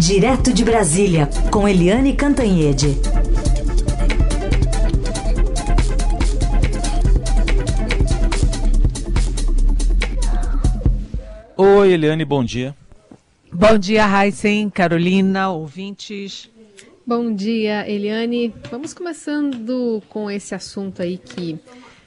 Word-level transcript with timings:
Direto 0.00 0.50
de 0.50 0.64
Brasília, 0.64 1.28
com 1.52 1.68
Eliane 1.68 2.16
Cantanhede. 2.16 2.96
Oi, 11.54 11.92
Eliane, 11.92 12.24
bom 12.24 12.42
dia. 12.42 12.74
Bom 13.52 13.76
dia, 13.76 14.06
Heisen, 14.06 14.70
Carolina, 14.70 15.50
ouvintes. 15.50 16.50
Bom 17.06 17.34
dia, 17.34 17.86
Eliane. 17.86 18.54
Vamos 18.70 18.94
começando 18.94 20.02
com 20.08 20.30
esse 20.30 20.54
assunto 20.54 21.02
aí 21.02 21.18
que 21.18 21.60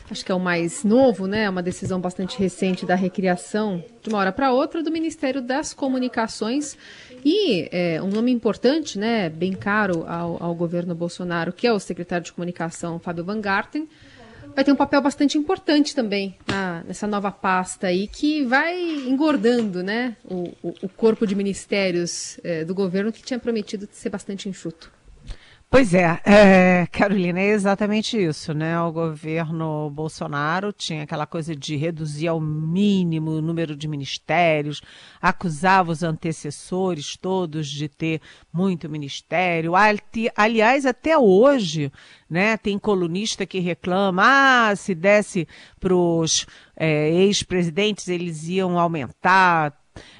acho 0.10 0.26
que 0.26 0.32
é 0.32 0.36
o 0.36 0.40
mais 0.40 0.84
novo, 0.84 1.28
né? 1.28 1.48
Uma 1.48 1.62
decisão 1.62 2.02
bastante 2.02 2.40
recente 2.40 2.88
da 2.88 2.96
recriação, 2.96 3.84
de 4.02 4.10
uma 4.10 4.18
hora 4.18 4.32
para 4.32 4.52
outra, 4.52 4.82
do 4.82 4.92
Ministério 4.92 5.44
das 5.44 5.74
Comunicações. 5.74 6.76
E 7.26 7.70
é, 7.72 8.02
um 8.02 8.10
nome 8.10 8.32
importante, 8.32 9.00
né? 9.00 9.30
Bem 9.30 9.54
caro 9.54 10.06
ao, 10.08 10.42
ao 10.42 10.56
governo 10.56 10.94
Bolsonaro, 10.94 11.54
que 11.54 11.66
é 11.66 11.72
o 11.72 11.80
secretário 11.80 12.26
de 12.26 12.34
Comunicação, 12.34 13.00
Fábio 13.00 13.24
Van 13.24 13.40
Garten 13.40 13.88
vai 14.56 14.64
ter 14.64 14.72
um 14.72 14.76
papel 14.76 15.02
bastante 15.02 15.38
importante 15.38 15.96
também 15.96 16.36
na, 16.48 16.84
nessa 16.84 17.08
nova 17.08 17.32
pasta 17.32 17.88
aí, 17.88 18.08
que 18.08 18.44
vai 18.46 18.80
engordando 19.08 19.84
né, 19.84 20.16
o, 20.24 20.54
o, 20.62 20.74
o 20.84 20.90
corpo 20.90 21.26
de 21.26 21.36
ministérios 21.36 22.40
é, 22.44 22.64
do 22.64 22.76
governo 22.76 23.12
que 23.12 23.24
tinha 23.24 23.40
prometido 23.40 23.88
ser 23.92 24.10
bastante 24.10 24.48
enxuto. 24.48 24.92
Pois 25.74 25.92
é, 25.96 26.20
é, 26.24 26.86
Carolina, 26.92 27.40
é 27.40 27.48
exatamente 27.48 28.16
isso, 28.16 28.54
né? 28.54 28.80
O 28.80 28.92
governo 28.92 29.90
Bolsonaro 29.90 30.72
tinha 30.72 31.02
aquela 31.02 31.26
coisa 31.26 31.56
de 31.56 31.76
reduzir 31.76 32.28
ao 32.28 32.40
mínimo 32.40 33.32
o 33.32 33.42
número 33.42 33.76
de 33.76 33.88
ministérios, 33.88 34.84
acusava 35.20 35.92
os 35.92 36.04
antecessores 36.04 37.18
todos 37.18 37.68
de 37.68 37.90
ter 37.90 38.22
muito 38.54 38.88
ministério. 38.88 39.74
Aliás, 40.36 40.86
até 40.86 41.18
hoje, 41.18 41.92
né, 42.30 42.56
tem 42.56 42.78
colunista 42.78 43.44
que 43.44 43.58
reclama, 43.58 44.22
ah, 44.24 44.76
se 44.76 44.94
desse 44.94 45.48
para 45.80 45.96
os 45.96 46.46
é, 46.78 47.10
ex-presidentes 47.10 48.10
eles 48.10 48.48
iam 48.48 48.78
aumentar 48.78 49.74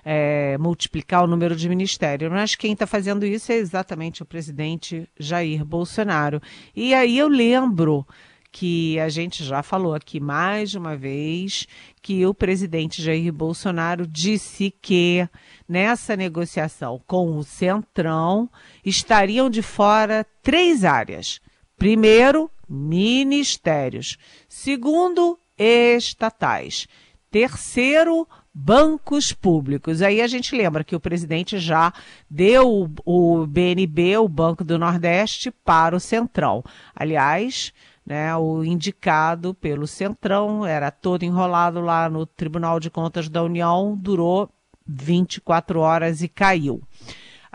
é, 0.04 0.58
multiplicar 0.58 1.24
o 1.24 1.28
número 1.28 1.56
de 1.56 1.70
ministérios. 1.70 2.32
Mas 2.32 2.56
quem 2.56 2.74
está 2.74 2.86
fazendo 2.86 3.26
isso 3.26 3.52
é 3.52 3.56
exatamente 3.56 4.22
o 4.22 4.26
presidente 4.26 5.08
Jair 5.18 5.64
Bolsonaro. 5.64 6.42
E 6.76 6.94
aí 6.94 7.18
eu 7.18 7.28
lembro 7.28 8.06
que 8.52 9.00
a 9.00 9.10
gente 9.10 9.44
já 9.44 9.64
falou 9.64 9.96
aqui 9.96 10.20
mais 10.20 10.76
uma 10.76 10.96
vez 10.96 11.68
que 12.04 12.24
o 12.24 12.36
presidente 12.36 13.02
Jair 13.02 13.34
Bolsonaro 13.34 14.06
disse 14.06 14.72
que 14.80 15.28
nessa 15.68 16.16
negociação 16.16 17.02
com 17.08 17.36
o 17.36 17.44
Centrão 17.44 18.48
estariam 18.86 19.50
de 19.50 19.64
fora 19.64 20.24
três 20.44 20.86
áreas. 20.86 21.42
Primeiro, 21.76 22.50
ministérios. 22.70 24.18
Segundo, 24.48 25.40
estatais. 25.58 26.88
Terceiro, 27.32 28.28
bancos 28.54 29.34
públicos. 29.34 30.02
Aí 30.02 30.22
a 30.22 30.28
gente 30.28 30.56
lembra 30.56 30.84
que 30.84 30.96
o 30.96 31.00
presidente 31.00 31.58
já 31.58 31.92
deu 32.30 32.90
o 33.04 33.48
BNB, 33.48 34.18
o 34.18 34.28
Banco 34.28 34.64
do 34.64 34.78
Nordeste, 34.78 35.50
para 35.50 35.96
o 35.96 36.00
Centrão. 36.00 36.64
Aliás, 36.96 37.74
né, 38.06 38.36
o 38.36 38.64
indicado 38.64 39.54
pelo 39.54 39.88
Centrão 39.88 40.66
era 40.66 40.92
todo 40.92 41.24
enrolado 41.24 41.82
lá 41.82 42.10
no 42.10 42.26
Tribunal 42.26 42.80
de 42.80 42.90
Contas 42.90 43.28
da 43.28 43.42
União, 43.42 43.98
durou 44.00 44.50
24 44.86 45.80
horas 45.80 46.22
e 46.22 46.28
caiu. 46.28 46.82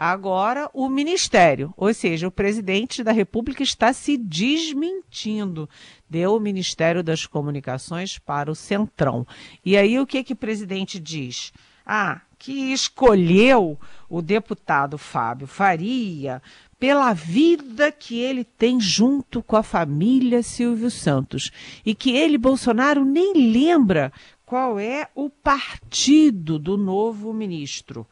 Agora, 0.01 0.71
o 0.73 0.89
Ministério, 0.89 1.75
ou 1.77 1.93
seja, 1.93 2.29
o 2.29 2.31
presidente 2.31 3.03
da 3.03 3.11
República 3.11 3.65
está 3.65 3.93
se 3.93 4.17
desmentindo. 4.17 5.69
Deu 6.09 6.37
o 6.37 6.41
Ministério 6.41 7.03
das 7.03 7.27
Comunicações 7.27 8.17
para 8.17 8.49
o 8.49 8.55
Centrão. 8.55 9.27
E 9.65 9.77
aí, 9.77 9.99
o 9.99 10.07
que, 10.07 10.23
que 10.23 10.35
o 10.35 10.37
presidente 10.37 11.01
diz? 11.01 11.53
Ah, 11.85 12.21
que 12.39 12.73
escolheu 12.73 13.77
o 14.09 14.23
deputado 14.23 14.97
Fábio 14.97 15.49
Faria 15.49 16.41
pela 16.79 17.13
vida 17.13 17.91
que 17.91 18.21
ele 18.21 18.45
tem 18.45 18.79
junto 18.81 19.43
com 19.43 19.57
a 19.57 19.65
família 19.65 20.45
Silvio 20.45 20.93
Santos 20.93 21.51
e 21.85 21.93
que 21.93 22.13
ele, 22.13 22.39
Bolsonaro, 22.39 23.05
nem 23.05 23.33
lembra 23.53 24.13
qual 24.47 24.79
é 24.79 25.09
o 25.13 25.29
partido 25.29 26.57
do 26.57 26.77
novo 26.77 27.35
ministro. 27.35 28.07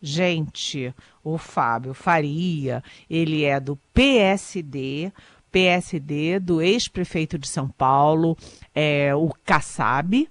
Gente, 0.00 0.94
o 1.24 1.36
Fábio 1.36 1.92
Faria, 1.92 2.82
ele 3.10 3.44
é 3.44 3.58
do 3.58 3.76
PSD, 3.92 5.12
PSD 5.50 6.38
do 6.38 6.62
ex-prefeito 6.62 7.38
de 7.38 7.48
São 7.48 7.68
Paulo, 7.68 8.36
é, 8.74 9.14
o 9.14 9.30
Kassab, 9.44 10.28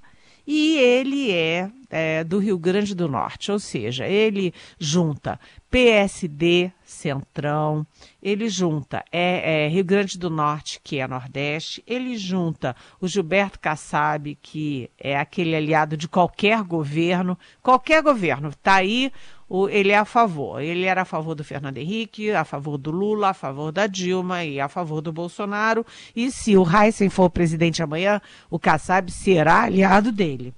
e 0.48 0.78
ele 0.78 1.30
é, 1.30 1.70
é, 1.90 2.24
do 2.24 2.40
Rio 2.40 2.58
Grande 2.58 2.96
do 2.96 3.10
Norte, 3.10 3.52
ou 3.52 3.60
seja, 3.60 4.08
ele 4.08 4.54
junta 4.80 5.38
PSD, 5.70 6.72
Centrão, 6.86 7.86
ele 8.24 8.48
junta 8.48 9.04
é, 9.12 9.66
é, 9.66 9.68
Rio 9.68 9.84
Grande 9.84 10.18
do 10.18 10.30
Norte, 10.30 10.80
que 10.82 11.00
é 11.00 11.08
Nordeste, 11.08 11.84
ele 11.86 12.18
junta 12.18 12.74
o 13.02 13.08
Gilberto 13.10 13.60
Kassab, 13.60 14.38
que 14.42 14.90
é 14.98 15.18
aquele 15.18 15.54
aliado 15.54 15.98
de 15.98 16.08
qualquer 16.08 16.64
governo, 16.64 17.38
qualquer 17.62 18.02
governo, 18.02 18.48
está 18.48 18.76
aí 18.76 19.12
o, 19.50 19.70
ele 19.70 19.92
é 19.92 19.98
a 19.98 20.06
favor. 20.06 20.62
Ele 20.62 20.86
era 20.86 21.04
a 21.04 21.06
favor 21.06 21.34
do 21.34 21.44
Fernando 21.44 21.78
Henrique, 21.78 22.32
a 22.32 22.44
favor 22.44 22.78
do 22.78 22.92
Lula, 22.92 23.30
a 23.30 23.34
favor 23.34 23.72
da 23.72 23.88
Dilma 23.88 24.44
e 24.44 24.60
a 24.60 24.68
favor 24.68 25.02
do 25.02 25.12
Bolsonaro. 25.14 25.86
E 26.16 26.32
se 26.32 26.58
o 26.58 26.66
Heisen 26.68 27.10
for 27.10 27.30
presidente 27.30 27.82
amanhã, 27.82 28.22
o 28.50 28.60
Kassab 28.60 29.10
será 29.12 29.64
aliado 29.64 30.12
dele. 30.12 30.54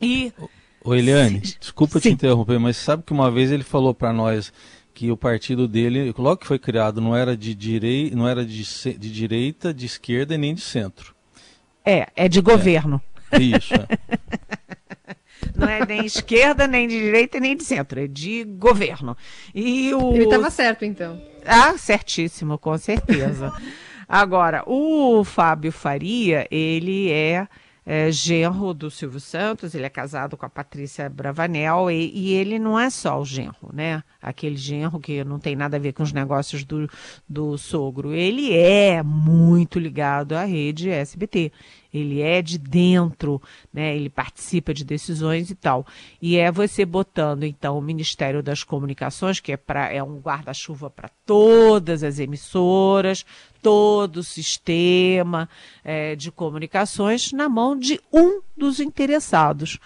E. 0.00 0.32
Ô, 0.84 0.94
Eliane, 0.94 1.40
desculpa 1.40 1.94
Sim. 1.94 2.10
te 2.10 2.14
interromper, 2.14 2.60
mas 2.60 2.76
sabe 2.76 3.02
que 3.02 3.12
uma 3.12 3.30
vez 3.30 3.50
ele 3.50 3.64
falou 3.64 3.92
para 3.92 4.12
nós 4.12 4.52
que 4.94 5.10
o 5.10 5.16
partido 5.16 5.66
dele, 5.66 6.14
logo 6.16 6.38
que 6.38 6.46
foi 6.46 6.58
criado, 6.58 7.00
não 7.00 7.14
era 7.14 7.36
de, 7.36 7.54
direi, 7.54 8.12
não 8.12 8.26
era 8.26 8.46
de, 8.46 8.62
de 8.62 9.12
direita, 9.12 9.74
de 9.74 9.84
esquerda 9.84 10.34
e 10.34 10.38
nem 10.38 10.54
de 10.54 10.60
centro. 10.60 11.14
É, 11.84 12.08
é 12.14 12.28
de 12.28 12.40
governo. 12.40 13.00
É. 13.30 13.38
Isso. 13.38 13.74
É. 13.74 13.86
Não 15.54 15.68
é 15.68 15.84
nem 15.86 16.04
esquerda, 16.04 16.66
nem 16.66 16.88
de 16.88 16.98
direita, 16.98 17.38
nem 17.38 17.56
de 17.56 17.64
centro, 17.64 18.00
é 18.00 18.06
de 18.06 18.44
governo. 18.44 19.16
E 19.54 19.92
o... 19.94 20.14
Ele 20.14 20.24
estava 20.24 20.50
certo, 20.50 20.84
então. 20.84 21.20
Ah, 21.44 21.76
certíssimo, 21.78 22.58
com 22.58 22.76
certeza. 22.76 23.52
Agora, 24.08 24.62
o 24.66 25.24
Fábio 25.24 25.72
Faria, 25.72 26.46
ele 26.48 27.10
é, 27.10 27.48
é, 27.84 28.10
genro 28.12 28.72
do 28.72 28.88
Silvio 28.88 29.18
Santos, 29.18 29.74
ele 29.74 29.84
é 29.84 29.88
casado 29.88 30.36
com 30.36 30.46
a 30.46 30.48
Patrícia 30.48 31.08
Bravanel, 31.08 31.90
e, 31.90 32.12
e, 32.14 32.32
ele 32.34 32.56
não 32.56 32.78
é 32.78 32.88
só 32.88 33.20
o 33.20 33.24
genro, 33.24 33.70
né? 33.72 34.04
Aquele 34.22 34.56
genro 34.56 35.00
que 35.00 35.24
não 35.24 35.40
tem 35.40 35.56
nada 35.56 35.76
a 35.76 35.80
ver 35.80 35.92
com 35.92 36.04
os 36.04 36.12
negócios 36.12 36.64
do, 36.64 36.88
do 37.28 37.58
sogro. 37.58 38.12
Ele 38.12 38.56
é 38.56 39.02
muito 39.02 39.80
ligado 39.80 40.34
à 40.34 40.44
rede 40.44 40.88
SBT 40.88 41.50
ele 41.96 42.20
é 42.20 42.42
de 42.42 42.58
dentro, 42.58 43.40
né? 43.72 43.96
Ele 43.96 44.08
participa 44.10 44.74
de 44.74 44.84
decisões 44.84 45.50
e 45.50 45.54
tal. 45.54 45.86
E 46.20 46.36
é 46.36 46.50
você 46.50 46.84
botando 46.84 47.44
então 47.44 47.78
o 47.78 47.82
Ministério 47.82 48.42
das 48.42 48.62
Comunicações, 48.62 49.40
que 49.40 49.52
é 49.52 49.56
para 49.56 49.92
é 49.92 50.02
um 50.02 50.18
guarda-chuva 50.18 50.90
para 50.90 51.08
todas 51.24 52.02
as 52.02 52.18
emissoras, 52.18 53.24
todo 53.62 54.18
o 54.18 54.24
sistema 54.24 55.48
é, 55.82 56.14
de 56.14 56.30
comunicações 56.30 57.32
na 57.32 57.48
mão 57.48 57.76
de 57.78 58.00
um 58.12 58.40
dos 58.56 58.80
interessados. 58.80 59.78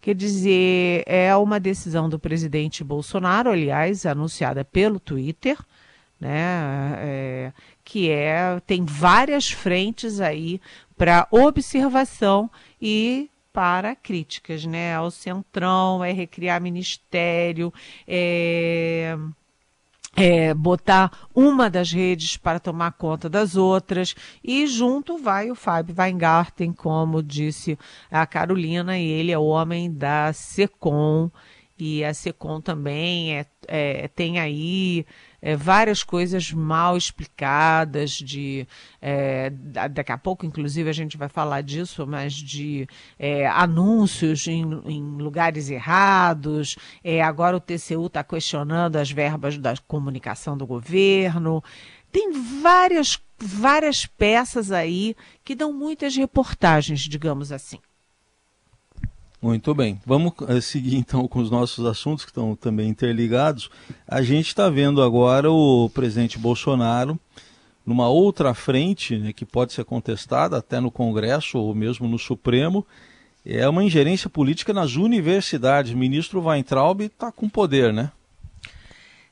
Quer 0.00 0.14
dizer, 0.14 1.02
é 1.06 1.34
uma 1.36 1.58
decisão 1.60 2.08
do 2.08 2.18
presidente 2.18 2.84
Bolsonaro, 2.84 3.50
aliás, 3.50 4.06
anunciada 4.06 4.64
pelo 4.64 4.98
Twitter, 4.98 5.58
né? 6.20 6.94
É, 6.98 7.52
que 7.84 8.10
é 8.10 8.60
tem 8.66 8.84
várias 8.84 9.50
frentes 9.50 10.20
aí 10.20 10.60
para 10.98 11.28
observação 11.30 12.50
e 12.82 13.30
para 13.52 13.96
críticas, 13.96 14.64
né? 14.66 14.94
Ao 14.94 15.10
centrão, 15.10 16.04
é 16.04 16.12
recriar 16.12 16.60
ministério, 16.60 17.72
é, 18.06 19.16
é, 20.16 20.52
botar 20.52 21.28
uma 21.34 21.70
das 21.70 21.92
redes 21.92 22.36
para 22.36 22.58
tomar 22.58 22.92
conta 22.92 23.28
das 23.28 23.56
outras, 23.56 24.14
e 24.42 24.66
junto 24.66 25.16
vai 25.16 25.50
o 25.50 25.54
Fábio 25.54 25.94
Weingarten, 25.96 26.72
como 26.72 27.22
disse 27.22 27.78
a 28.10 28.26
Carolina, 28.26 28.98
e 28.98 29.06
ele 29.06 29.30
é 29.30 29.38
o 29.38 29.46
homem 29.46 29.92
da 29.92 30.32
SECOM, 30.32 31.30
e 31.78 32.04
a 32.04 32.12
SECOM 32.12 32.60
também 32.60 33.36
é, 33.36 33.46
é, 33.68 34.08
tem 34.08 34.40
aí 34.40 35.06
é, 35.40 35.54
várias 35.54 36.02
coisas 36.02 36.50
mal 36.52 36.96
explicadas, 36.96 38.10
de 38.10 38.66
é, 39.00 39.50
daqui 39.50 40.10
a 40.10 40.18
pouco, 40.18 40.44
inclusive, 40.44 40.90
a 40.90 40.92
gente 40.92 41.16
vai 41.16 41.28
falar 41.28 41.60
disso, 41.60 42.04
mas 42.06 42.34
de 42.34 42.88
é, 43.16 43.46
anúncios 43.46 44.48
em, 44.48 44.62
em, 44.86 45.02
lugares 45.18 45.70
errados. 45.70 46.76
É, 47.04 47.22
agora 47.22 47.56
o 47.56 47.60
TCU 47.60 48.06
está 48.06 48.24
questionando 48.24 48.96
as 48.96 49.10
verbas 49.10 49.56
da 49.56 49.74
comunicação 49.86 50.56
do 50.56 50.66
governo. 50.66 51.62
Tem 52.10 52.32
várias, 52.60 53.20
várias 53.38 54.04
peças 54.06 54.72
aí 54.72 55.14
que 55.44 55.54
dão 55.54 55.72
muitas 55.72 56.16
reportagens, 56.16 57.02
digamos 57.02 57.52
assim. 57.52 57.78
Muito 59.40 59.72
bem. 59.74 60.00
Vamos 60.04 60.32
uh, 60.40 60.60
seguir 60.60 60.96
então 60.98 61.28
com 61.28 61.38
os 61.38 61.50
nossos 61.50 61.84
assuntos 61.86 62.24
que 62.24 62.30
estão 62.30 62.56
também 62.56 62.88
interligados. 62.88 63.70
A 64.06 64.22
gente 64.22 64.48
está 64.48 64.68
vendo 64.68 65.02
agora 65.02 65.50
o 65.50 65.88
presidente 65.90 66.38
Bolsonaro 66.38 67.18
numa 67.86 68.08
outra 68.08 68.52
frente, 68.52 69.16
né, 69.16 69.32
que 69.32 69.46
pode 69.46 69.72
ser 69.72 69.82
contestada 69.82 70.58
até 70.58 70.78
no 70.78 70.90
Congresso 70.90 71.56
ou 71.56 71.74
mesmo 71.74 72.06
no 72.06 72.18
Supremo, 72.18 72.86
é 73.46 73.66
uma 73.66 73.82
ingerência 73.82 74.28
política 74.28 74.74
nas 74.74 74.96
universidades. 74.96 75.92
O 75.92 75.96
ministro 75.96 76.42
Weintraub 76.42 77.00
está 77.00 77.32
com 77.32 77.48
poder, 77.48 77.90
né? 77.94 78.12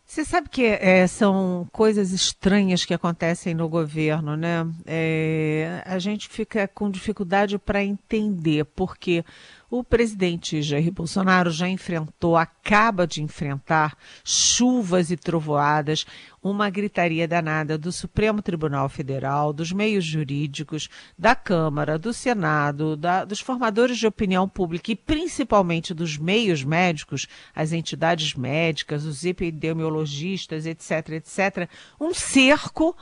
Você 0.06 0.25
sabe 0.25 0.49
que 0.49 0.64
é, 0.64 1.06
são 1.06 1.69
coisas 1.73 2.12
estranhas 2.12 2.85
que 2.85 2.94
acontecem 2.94 3.52
no 3.55 3.69
governo, 3.69 4.37
né? 4.37 4.67
É, 4.87 5.82
a 5.85 5.99
gente 5.99 6.29
fica 6.29 6.67
com 6.69 6.88
dificuldade 6.88 7.59
para 7.59 7.85
entender, 7.85 8.64
porque 8.64 9.25
o 9.71 9.83
presidente 9.83 10.63
Jair 10.63 10.93
Bolsonaro 10.93 11.51
já 11.51 11.69
enfrentou, 11.69 12.37
acaba 12.37 13.07
de 13.07 13.23
enfrentar 13.23 13.97
chuvas 14.25 15.11
e 15.11 15.17
trovoadas, 15.17 16.07
uma 16.43 16.71
gritaria 16.71 17.27
danada 17.27 17.77
do 17.77 17.91
Supremo 17.91 18.41
Tribunal 18.41 18.89
Federal, 18.89 19.53
dos 19.53 19.73
meios 19.73 20.05
jurídicos, 20.05 20.89
da 21.19 21.35
Câmara, 21.35 21.99
do 21.99 22.13
Senado, 22.13 22.97
da, 22.97 23.25
dos 23.25 23.41
formadores 23.41 23.99
de 23.99 24.07
opinião 24.07 24.49
pública 24.49 24.93
e 24.93 24.97
principalmente 24.97 25.93
dos 25.93 26.17
meios 26.17 26.62
médicos, 26.62 27.27
as 27.55 27.73
entidades 27.73 28.35
médicas, 28.35 29.05
os 29.05 29.25
epidemiologistas, 29.25 30.67
etc., 30.67 31.11
etc., 31.15 31.69
um 32.01 32.15
cerco 32.15 32.97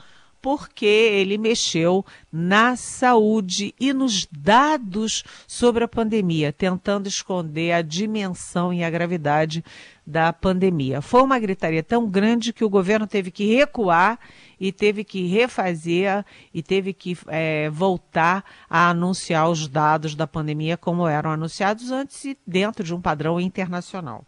porque 0.45 0.85
ele 0.85 1.39
mexeu 1.39 2.05
na 2.31 2.75
saúde 2.75 3.73
e 3.79 3.91
nos 3.91 4.27
dados 4.27 5.23
sobre 5.47 5.83
a 5.83 5.87
pandemia, 5.87 6.53
tentando 6.53 7.07
esconder 7.07 7.71
a 7.71 7.81
dimensão 7.81 8.71
e 8.71 8.83
a 8.83 8.89
gravidade 8.91 9.65
da 10.05 10.31
pandemia. 10.31 11.01
Foi 11.01 11.23
uma 11.23 11.39
gritaria 11.39 11.81
tão 11.81 12.07
grande 12.07 12.53
que 12.53 12.63
o 12.63 12.69
governo 12.69 13.07
teve 13.07 13.31
que 13.31 13.55
recuar 13.55 14.19
e 14.59 14.71
teve 14.71 15.03
que 15.03 15.25
refazer 15.25 16.23
e 16.53 16.61
teve 16.61 16.93
que 16.93 17.17
é, 17.25 17.67
voltar 17.71 18.45
a 18.69 18.89
anunciar 18.89 19.49
os 19.49 19.67
dados 19.67 20.13
da 20.13 20.27
pandemia 20.27 20.77
como 20.77 21.07
eram 21.07 21.31
anunciados 21.31 21.89
antes 21.89 22.23
e 22.23 22.37
dentro 22.45 22.83
de 22.83 22.93
um 22.93 23.01
padrão 23.01 23.41
internacional. 23.41 24.23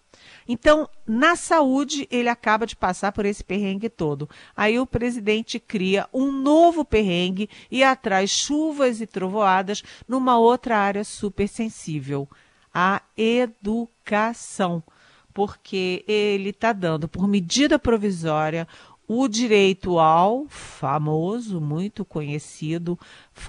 Então, 0.47 0.89
na 1.05 1.35
saúde, 1.35 2.07
ele 2.09 2.29
acaba 2.29 2.65
de 2.65 2.75
passar 2.75 3.11
por 3.11 3.25
esse 3.25 3.43
perrengue 3.43 3.89
todo. 3.89 4.29
Aí 4.55 4.79
o 4.79 4.85
presidente 4.87 5.59
cria 5.59 6.07
um 6.13 6.31
novo 6.31 6.85
perrengue 6.85 7.49
e 7.69 7.83
atrai 7.83 8.27
chuvas 8.27 9.01
e 9.01 9.07
trovoadas 9.07 9.83
numa 10.07 10.37
outra 10.37 10.77
área 10.77 11.03
super 11.03 11.47
sensível, 11.47 12.27
a 12.73 13.01
educação. 13.17 14.81
Porque 15.33 16.03
ele 16.07 16.49
está 16.49 16.73
dando, 16.73 17.07
por 17.07 17.27
medida 17.27 17.77
provisória, 17.77 18.67
o 19.07 19.27
direito 19.29 19.99
ao 19.99 20.47
famoso, 20.49 21.61
muito 21.61 22.03
conhecido 22.03 22.99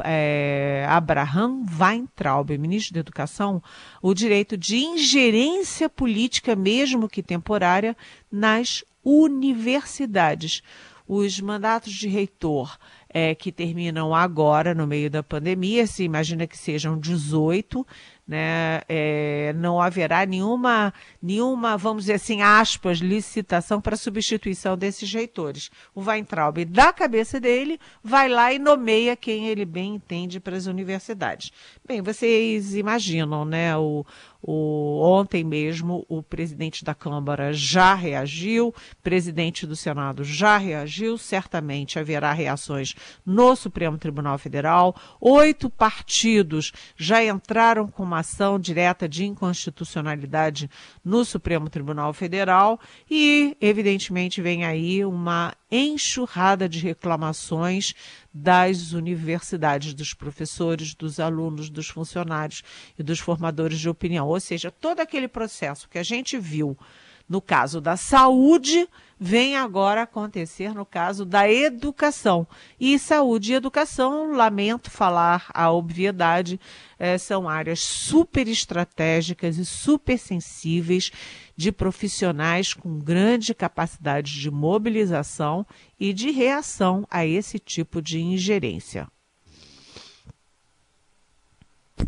é, 0.05 0.87
Abraham 0.89 1.65
Weintraub, 1.81 2.57
ministro 2.57 2.95
da 2.95 3.01
Educação, 3.01 3.61
o 4.01 4.15
direito 4.15 4.57
de 4.57 4.77
ingerência 4.77 5.89
política, 5.89 6.55
mesmo 6.55 7.09
que 7.09 7.25
temporária, 7.25 7.97
nas 8.31 8.85
universidades. 9.05 10.63
Os 11.09 11.41
mandatos 11.41 11.93
de 11.93 12.07
reitor 12.07 12.79
é, 13.09 13.35
que 13.35 13.51
terminam 13.51 14.15
agora, 14.15 14.75
no 14.75 14.87
meio 14.87 15.11
da 15.11 15.23
pandemia, 15.23 15.87
se 15.87 16.05
imagina 16.05 16.47
que 16.47 16.57
sejam 16.57 16.99
18, 16.99 17.85
né? 18.29 18.83
É, 18.87 19.55
não 19.57 19.81
haverá 19.81 20.27
nenhuma, 20.27 20.93
nenhuma, 21.23 21.79
vamos 21.79 22.05
dizer 22.05 22.15
assim, 22.15 22.43
aspas, 22.43 22.99
licitação 22.99 23.81
para 23.81 23.97
substituição 23.97 24.77
desses 24.77 25.11
reitores. 25.11 25.71
O 25.95 26.03
Weintraub, 26.03 26.63
da 26.67 26.93
cabeça 26.93 27.41
dele, 27.41 27.81
vai 28.05 28.29
lá 28.29 28.53
e 28.53 28.59
nomeia 28.59 29.17
quem 29.17 29.49
ele 29.49 29.65
bem 29.65 29.95
entende 29.95 30.39
para 30.39 30.57
as 30.57 30.67
universidades. 30.67 31.51
Bem, 31.87 32.03
vocês 32.03 32.75
imaginam, 32.75 33.47
né? 33.47 33.75
O, 33.79 34.05
o, 34.43 35.01
ontem 35.03 35.43
mesmo 35.43 36.07
o 36.09 36.23
presidente 36.23 36.85
da 36.85 36.95
Câmara 36.95 37.53
já 37.53 37.95
reagiu, 37.95 38.75
presidente 39.03 39.67
do 39.67 39.75
Senado 39.75 40.23
já 40.23 40.57
reagiu, 40.57 41.19
certamente 41.19 41.99
haverá 41.99 42.33
reações 42.33 42.95
no 43.27 43.57
Supremo 43.57 43.99
Tribunal 43.99 44.39
Federal. 44.39 44.95
Oito 45.21 45.69
partidos 45.69 46.73
já 46.97 47.25
entraram 47.25 47.89
com 47.89 48.03
uma 48.03 48.21
ação 48.21 48.59
direta 48.59 49.09
de 49.09 49.25
inconstitucionalidade 49.25 50.71
no 51.05 51.25
Supremo 51.25 51.69
Tribunal 51.69 52.13
Federal 52.13 52.79
e, 53.11 53.57
evidentemente, 53.61 54.41
vem 54.41 54.65
aí 54.65 55.05
uma 55.05 55.53
enxurrada 55.71 56.69
de 56.69 56.79
reclamações 56.79 57.95
das 58.41 58.93
universidades, 58.93 59.93
dos 59.93 60.15
professores, 60.15 60.95
dos 60.95 61.19
alunos, 61.19 61.69
dos 61.69 61.89
funcionários 61.89 62.63
e 62.97 63.03
dos 63.03 63.19
formadores 63.19 63.81
de 63.81 63.89
opinião. 63.89 64.29
Ou 64.29 64.39
seja, 64.39 64.71
todo 64.71 65.01
aquele 65.01 65.27
processo 65.27 65.89
que 65.89 65.99
a 65.99 66.03
gente 66.03 66.39
viu 66.39 66.79
no 67.29 67.41
caso 67.41 67.81
da 67.81 67.97
saúde 67.97 68.89
vem 69.21 69.57
agora 69.57 70.03
acontecer 70.03 70.73
no 70.73 70.87
caso 70.87 71.25
da 71.25 71.51
educação. 71.51 72.47
E 72.79 72.99
saúde 72.99 73.53
e 73.53 73.55
educação, 73.57 74.33
lamento 74.33 74.91
falar 74.91 75.51
a 75.53 75.71
obviedade, 75.71 76.61
é, 76.99 77.19
são 77.19 77.49
áreas 77.49 77.81
super 77.81 78.47
estratégicas 78.47 79.59
e 79.59 79.65
super 79.65 80.19
sensíveis 80.19 81.11
de 81.57 81.73
profissionais 81.73 82.73
com 82.73 82.99
grande 82.99 83.53
capacidade 83.53 84.41
de 84.41 84.51
mobilização 84.51 85.67
e 85.99 86.13
de 86.13 86.31
reação 86.31 87.07
a 87.11 87.27
esse 87.27 87.59
tipo 87.59 88.01
de 88.01 88.21
ingerência. 88.21 89.09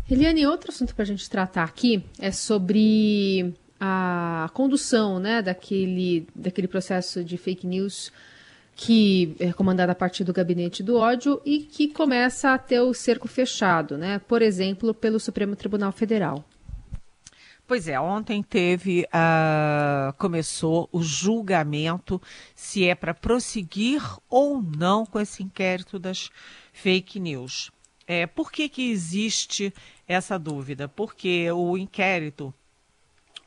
Eliane, 0.09 0.45
outro 0.45 0.71
assunto 0.71 0.95
para 0.95 1.03
a 1.03 1.07
gente 1.07 1.29
tratar 1.29 1.63
aqui 1.63 2.03
é 2.17 2.31
sobre 2.31 3.53
a 3.83 4.47
condução 4.53 5.17
né, 5.17 5.41
daquele, 5.41 6.27
daquele 6.35 6.67
processo 6.67 7.23
de 7.23 7.35
fake 7.35 7.65
news 7.65 8.11
que 8.75 9.35
é 9.39 9.51
comandado 9.51 9.91
a 9.91 9.95
partir 9.95 10.23
do 10.23 10.31
gabinete 10.31 10.83
do 10.83 10.97
ódio 10.97 11.41
e 11.43 11.59
que 11.59 11.87
começa 11.87 12.53
a 12.53 12.57
ter 12.59 12.79
o 12.79 12.93
cerco 12.93 13.27
fechado, 13.27 13.97
né? 13.97 14.19
por 14.27 14.43
exemplo, 14.43 14.93
pelo 14.93 15.19
Supremo 15.19 15.55
Tribunal 15.55 15.91
Federal. 15.91 16.45
Pois 17.67 17.87
é, 17.87 17.99
ontem 17.99 18.43
teve, 18.43 19.03
uh, 19.05 20.13
começou 20.17 20.89
o 20.91 21.01
julgamento 21.01 22.21
se 22.53 22.85
é 22.87 22.93
para 22.93 23.13
prosseguir 23.13 24.01
ou 24.29 24.61
não 24.61 25.05
com 25.05 25.19
esse 25.19 25.41
inquérito 25.41 25.97
das 25.97 26.29
fake 26.71 27.19
news. 27.19 27.71
É, 28.05 28.27
por 28.27 28.51
que, 28.51 28.67
que 28.67 28.91
existe 28.91 29.73
essa 30.07 30.37
dúvida? 30.37 30.87
Porque 30.87 31.49
o 31.51 31.77
inquérito 31.77 32.53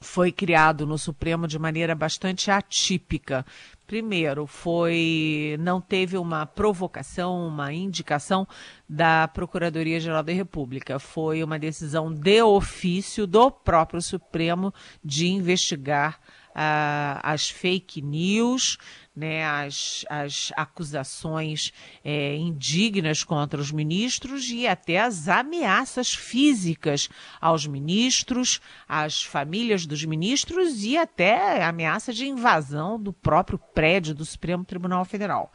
foi 0.04 0.30
criado 0.30 0.86
no 0.86 0.98
Supremo 0.98 1.48
de 1.48 1.58
maneira 1.58 1.94
bastante 1.94 2.50
atípica. 2.50 3.44
Primeiro, 3.86 4.46
foi 4.46 5.56
não 5.60 5.80
teve 5.80 6.16
uma 6.16 6.46
provocação, 6.46 7.46
uma 7.46 7.72
indicação 7.72 8.46
da 8.88 9.28
Procuradoria-Geral 9.28 10.22
da 10.22 10.32
República. 10.32 10.98
Foi 10.98 11.42
uma 11.42 11.58
decisão 11.58 12.12
de 12.12 12.42
ofício 12.42 13.26
do 13.26 13.50
próprio 13.50 14.00
Supremo 14.00 14.72
de 15.04 15.28
investigar 15.28 16.18
uh, 16.50 17.20
as 17.22 17.50
fake 17.50 18.00
news, 18.00 18.78
né, 19.14 19.44
as, 19.44 20.04
as 20.08 20.52
acusações 20.56 21.72
é, 22.04 22.34
indignas 22.36 23.22
contra 23.22 23.60
os 23.60 23.70
ministros 23.70 24.50
e 24.50 24.66
até 24.66 25.00
as 25.00 25.28
ameaças 25.28 26.12
físicas 26.12 27.08
aos 27.40 27.66
ministros, 27.66 28.60
às 28.88 29.22
famílias 29.22 29.86
dos 29.86 30.04
ministros 30.04 30.84
e 30.84 30.96
até 30.96 31.62
ameaça 31.64 32.12
de 32.12 32.26
invasão 32.26 33.00
do 33.00 33.12
próprio 33.12 33.58
prédio 33.58 34.14
do 34.14 34.24
Supremo 34.24 34.64
Tribunal 34.64 35.04
Federal. 35.04 35.52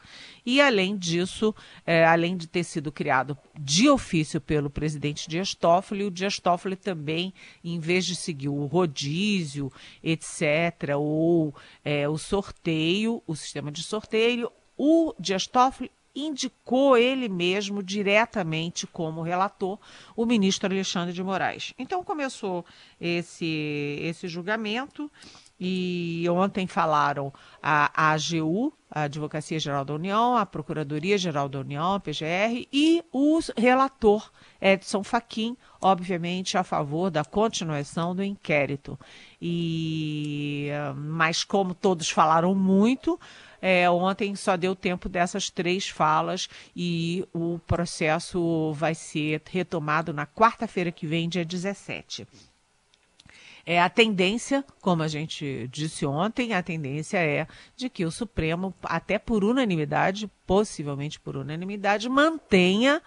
E, 0.50 0.60
além 0.60 0.96
disso, 0.96 1.54
é, 1.86 2.04
além 2.04 2.36
de 2.36 2.48
ter 2.48 2.64
sido 2.64 2.90
criado 2.90 3.38
de 3.56 3.88
ofício 3.88 4.40
pelo 4.40 4.68
presidente 4.68 5.28
Dias 5.28 5.54
Toffoli, 5.54 6.02
o 6.02 6.10
Dias 6.10 6.40
Toffoli 6.40 6.74
também, 6.74 7.32
em 7.62 7.78
vez 7.78 8.04
de 8.04 8.16
seguir 8.16 8.48
o 8.48 8.66
rodízio, 8.66 9.72
etc., 10.02 10.96
ou 10.98 11.54
é, 11.84 12.08
o 12.08 12.18
sorteio, 12.18 13.22
o 13.28 13.36
sistema 13.36 13.70
de 13.70 13.84
sorteio, 13.84 14.50
o 14.76 15.14
Dias 15.20 15.46
Toffoli 15.46 15.88
indicou 16.12 16.96
ele 16.96 17.28
mesmo 17.28 17.80
diretamente 17.80 18.88
como 18.88 19.22
relator 19.22 19.78
o 20.16 20.26
ministro 20.26 20.68
Alexandre 20.68 21.14
de 21.14 21.22
Moraes. 21.22 21.72
Então 21.78 22.02
começou 22.02 22.66
esse, 23.00 24.00
esse 24.00 24.26
julgamento 24.26 25.08
e 25.60 26.24
ontem 26.30 26.66
falaram 26.66 27.30
a 27.62 28.12
AGU, 28.12 28.72
a 28.90 29.02
Advocacia 29.02 29.60
Geral 29.60 29.84
da 29.84 29.94
União, 29.94 30.36
a 30.36 30.46
Procuradoria 30.46 31.18
Geral 31.18 31.48
da 31.48 31.60
União, 31.60 31.94
a 31.94 32.00
PGR, 32.00 32.66
e 32.72 33.04
o 33.12 33.38
relator 33.56 34.32
Edson 34.58 35.04
Fachin, 35.04 35.56
obviamente 35.80 36.56
a 36.56 36.64
favor 36.64 37.10
da 37.10 37.24
continuação 37.24 38.16
do 38.16 38.24
inquérito. 38.24 38.98
E 39.40 40.70
mas 40.96 41.44
como 41.44 41.74
todos 41.74 42.08
falaram 42.08 42.54
muito, 42.54 43.20
é, 43.60 43.88
ontem 43.90 44.34
só 44.34 44.56
deu 44.56 44.74
tempo 44.74 45.08
dessas 45.08 45.50
três 45.50 45.88
falas 45.88 46.48
e 46.74 47.26
o 47.34 47.58
processo 47.66 48.72
vai 48.72 48.94
ser 48.94 49.42
retomado 49.50 50.12
na 50.12 50.26
quarta-feira 50.26 50.90
que 50.90 51.06
vem, 51.06 51.28
dia 51.28 51.44
17. 51.44 52.26
É 53.64 53.80
a 53.80 53.88
tendência, 53.88 54.64
como 54.80 55.02
a 55.02 55.08
gente 55.08 55.68
disse 55.70 56.06
ontem, 56.06 56.54
a 56.54 56.62
tendência 56.62 57.18
é 57.18 57.46
de 57.76 57.88
que 57.88 58.04
o 58.04 58.10
Supremo, 58.10 58.74
até 58.82 59.18
por 59.18 59.44
unanimidade, 59.44 60.30
possivelmente 60.46 61.20
por 61.20 61.36
unanimidade, 61.36 62.08
mantenha 62.08 63.02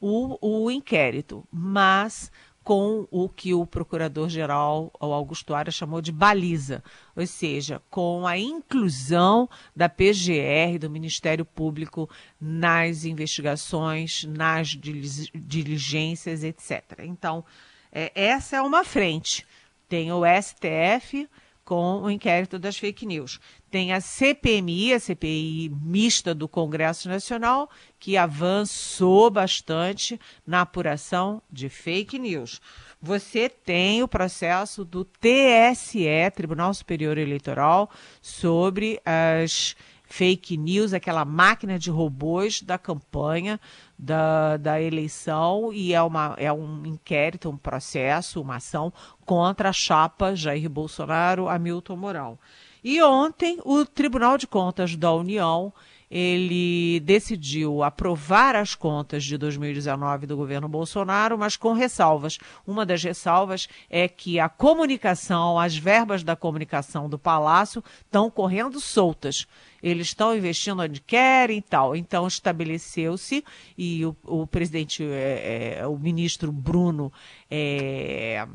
o, 0.00 0.38
o 0.40 0.70
inquérito, 0.70 1.46
mas 1.50 2.30
com 2.62 3.08
o 3.10 3.28
que 3.28 3.54
o 3.54 3.66
procurador-geral 3.66 4.92
Augusto 5.00 5.54
Aras 5.54 5.74
chamou 5.74 6.00
de 6.00 6.12
baliza, 6.12 6.84
ou 7.16 7.26
seja, 7.26 7.82
com 7.90 8.26
a 8.26 8.38
inclusão 8.38 9.48
da 9.74 9.88
PGR, 9.88 10.78
do 10.78 10.90
Ministério 10.90 11.44
Público, 11.44 12.08
nas 12.40 13.04
investigações, 13.04 14.24
nas 14.24 14.68
diligências, 14.68 16.44
etc. 16.44 17.00
Então, 17.00 17.44
é, 17.90 18.12
essa 18.14 18.56
é 18.56 18.62
uma 18.62 18.84
frente. 18.84 19.46
Tem 19.90 20.12
o 20.12 20.22
STF 20.24 21.28
com 21.64 22.02
o 22.02 22.08
inquérito 22.08 22.60
das 22.60 22.78
fake 22.78 23.04
news. 23.04 23.40
Tem 23.68 23.92
a 23.92 24.00
CPMI, 24.00 24.94
a 24.94 25.00
CPI 25.00 25.68
mista 25.82 26.32
do 26.32 26.46
Congresso 26.46 27.08
Nacional, 27.08 27.68
que 27.98 28.16
avançou 28.16 29.28
bastante 29.32 30.18
na 30.46 30.60
apuração 30.60 31.42
de 31.50 31.68
fake 31.68 32.20
news. 32.20 32.60
Você 33.02 33.48
tem 33.48 34.00
o 34.00 34.06
processo 34.06 34.84
do 34.84 35.04
TSE, 35.04 36.30
Tribunal 36.36 36.72
Superior 36.72 37.18
Eleitoral, 37.18 37.90
sobre 38.22 39.00
as 39.04 39.74
fake 40.04 40.56
news, 40.56 40.92
aquela 40.92 41.24
máquina 41.24 41.78
de 41.78 41.90
robôs 41.90 42.62
da 42.62 42.76
campanha 42.76 43.60
da, 44.02 44.56
da 44.56 44.80
eleição, 44.80 45.70
e 45.72 45.92
é, 45.92 46.00
uma, 46.00 46.34
é 46.38 46.50
um 46.50 46.86
inquérito, 46.86 47.50
um 47.50 47.56
processo, 47.56 48.40
uma 48.40 48.56
ação 48.56 48.90
contra 49.26 49.68
a 49.68 49.72
chapa 49.72 50.34
Jair 50.34 50.70
Bolsonaro, 50.70 51.48
Hamilton 51.48 51.96
Mourão. 51.96 52.38
E 52.82 53.02
ontem 53.02 53.58
o 53.62 53.84
Tribunal 53.84 54.38
de 54.38 54.46
Contas 54.46 54.96
da 54.96 55.12
União 55.12 55.70
ele 56.10 56.98
decidiu 57.00 57.84
aprovar 57.84 58.56
as 58.56 58.74
contas 58.74 59.22
de 59.22 59.38
2019 59.38 60.26
do 60.26 60.36
governo 60.36 60.68
Bolsonaro, 60.68 61.38
mas 61.38 61.56
com 61.56 61.72
ressalvas. 61.72 62.38
Uma 62.66 62.84
das 62.84 63.02
ressalvas 63.02 63.68
é 63.88 64.08
que 64.08 64.40
a 64.40 64.48
comunicação, 64.48 65.58
as 65.58 65.76
verbas 65.76 66.24
da 66.24 66.34
comunicação 66.34 67.08
do 67.08 67.18
Palácio 67.18 67.84
estão 68.04 68.28
correndo 68.28 68.80
soltas. 68.80 69.46
Eles 69.80 70.08
estão 70.08 70.36
investindo 70.36 70.82
onde 70.82 71.00
querem 71.00 71.58
e 71.58 71.62
tal. 71.62 71.94
Então 71.94 72.26
estabeleceu-se 72.26 73.44
e 73.78 74.04
o, 74.04 74.16
o 74.24 74.46
presidente, 74.46 75.04
é, 75.04 75.78
é, 75.78 75.86
o 75.86 75.96
ministro 75.96 76.50
Bruno 76.50 77.12
é, 77.48 78.46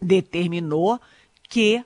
determinou 0.00 0.98
que 1.48 1.84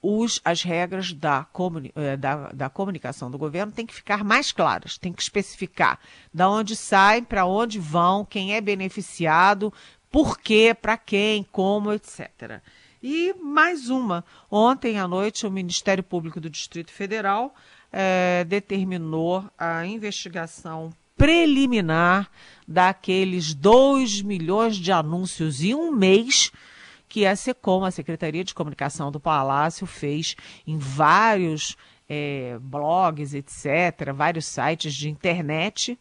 os, 0.00 0.40
as 0.44 0.62
regras 0.62 1.12
da, 1.12 1.44
comuni, 1.44 1.92
eh, 1.96 2.16
da, 2.16 2.50
da, 2.52 2.70
comunicação 2.70 3.30
do 3.30 3.38
governo 3.38 3.72
têm 3.72 3.86
que 3.86 3.94
ficar 3.94 4.22
mais 4.22 4.52
claras, 4.52 4.96
tem 4.96 5.12
que 5.12 5.22
especificar 5.22 5.98
da 6.32 6.48
onde 6.48 6.76
saem, 6.76 7.24
para 7.24 7.44
onde 7.44 7.78
vão, 7.78 8.24
quem 8.24 8.54
é 8.54 8.60
beneficiado, 8.60 9.72
por 10.10 10.38
quê, 10.38 10.76
para 10.80 10.96
quem, 10.96 11.44
como, 11.50 11.92
etc. 11.92 12.60
E 13.02 13.34
mais 13.34 13.90
uma. 13.90 14.24
Ontem 14.50 14.98
à 14.98 15.06
noite, 15.06 15.46
o 15.46 15.50
Ministério 15.50 16.02
Público 16.02 16.40
do 16.40 16.48
Distrito 16.48 16.92
Federal 16.92 17.54
eh, 17.92 18.44
determinou 18.48 19.44
a 19.58 19.84
investigação 19.84 20.92
preliminar 21.16 22.30
daqueles 22.66 23.52
2 23.52 24.22
milhões 24.22 24.76
de 24.76 24.92
anúncios 24.92 25.60
em 25.62 25.74
um 25.74 25.90
mês 25.90 26.52
que 27.08 27.26
a 27.26 27.34
SECOM, 27.34 27.84
a 27.84 27.90
Secretaria 27.90 28.44
de 28.44 28.54
Comunicação 28.54 29.10
do 29.10 29.18
Palácio, 29.18 29.86
fez 29.86 30.36
em 30.66 30.76
vários 30.76 31.76
é, 32.08 32.58
blogs, 32.60 33.34
etc., 33.34 34.12
vários 34.14 34.46
sites 34.46 34.94
de 34.94 35.08
internet, 35.08 35.98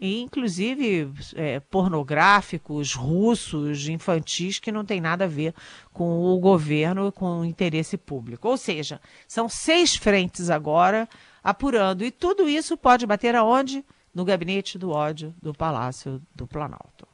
inclusive 0.00 1.12
é, 1.34 1.60
pornográficos, 1.60 2.94
russos, 2.94 3.88
infantis, 3.88 4.58
que 4.58 4.72
não 4.72 4.84
tem 4.84 5.00
nada 5.00 5.24
a 5.24 5.28
ver 5.28 5.54
com 5.92 6.24
o 6.24 6.38
governo, 6.38 7.12
com 7.12 7.40
o 7.40 7.44
interesse 7.44 7.98
público. 7.98 8.48
Ou 8.48 8.56
seja, 8.56 9.00
são 9.28 9.48
seis 9.48 9.96
frentes 9.96 10.48
agora 10.48 11.08
apurando, 11.44 12.04
e 12.04 12.10
tudo 12.10 12.48
isso 12.48 12.76
pode 12.76 13.06
bater 13.06 13.34
aonde? 13.34 13.84
No 14.12 14.24
gabinete 14.24 14.76
do 14.76 14.90
ódio 14.90 15.32
do 15.40 15.54
Palácio 15.54 16.20
do 16.34 16.44
Planalto. 16.44 17.06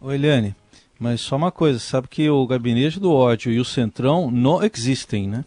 Oi, 0.00 0.14
Eliane. 0.14 0.56
Mas 0.98 1.20
só 1.20 1.36
uma 1.36 1.52
coisa, 1.52 1.78
sabe 1.78 2.08
que 2.08 2.28
o 2.28 2.46
gabinete 2.46 2.98
do 2.98 3.12
ódio 3.12 3.52
e 3.52 3.60
o 3.60 3.64
centrão 3.64 4.30
não 4.30 4.62
existem, 4.62 5.28
né? 5.28 5.44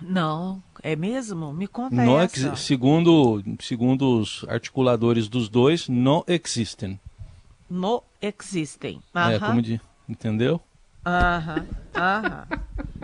Não, 0.00 0.62
é 0.82 0.96
mesmo? 0.96 1.52
Me 1.52 1.66
conta 1.66 1.96
não 1.96 2.20
essa. 2.20 2.56
Segundo, 2.56 3.42
segundo 3.60 4.20
os 4.20 4.44
articuladores 4.48 5.28
dos 5.28 5.48
dois, 5.48 5.88
não 5.88 6.24
existem. 6.26 6.98
Não 7.68 8.02
existem. 8.22 9.00
É, 9.14 9.38
como 9.38 9.60
de, 9.60 9.80
entendeu? 10.08 10.60
Aham, 11.04 11.66
aham. 11.94 12.46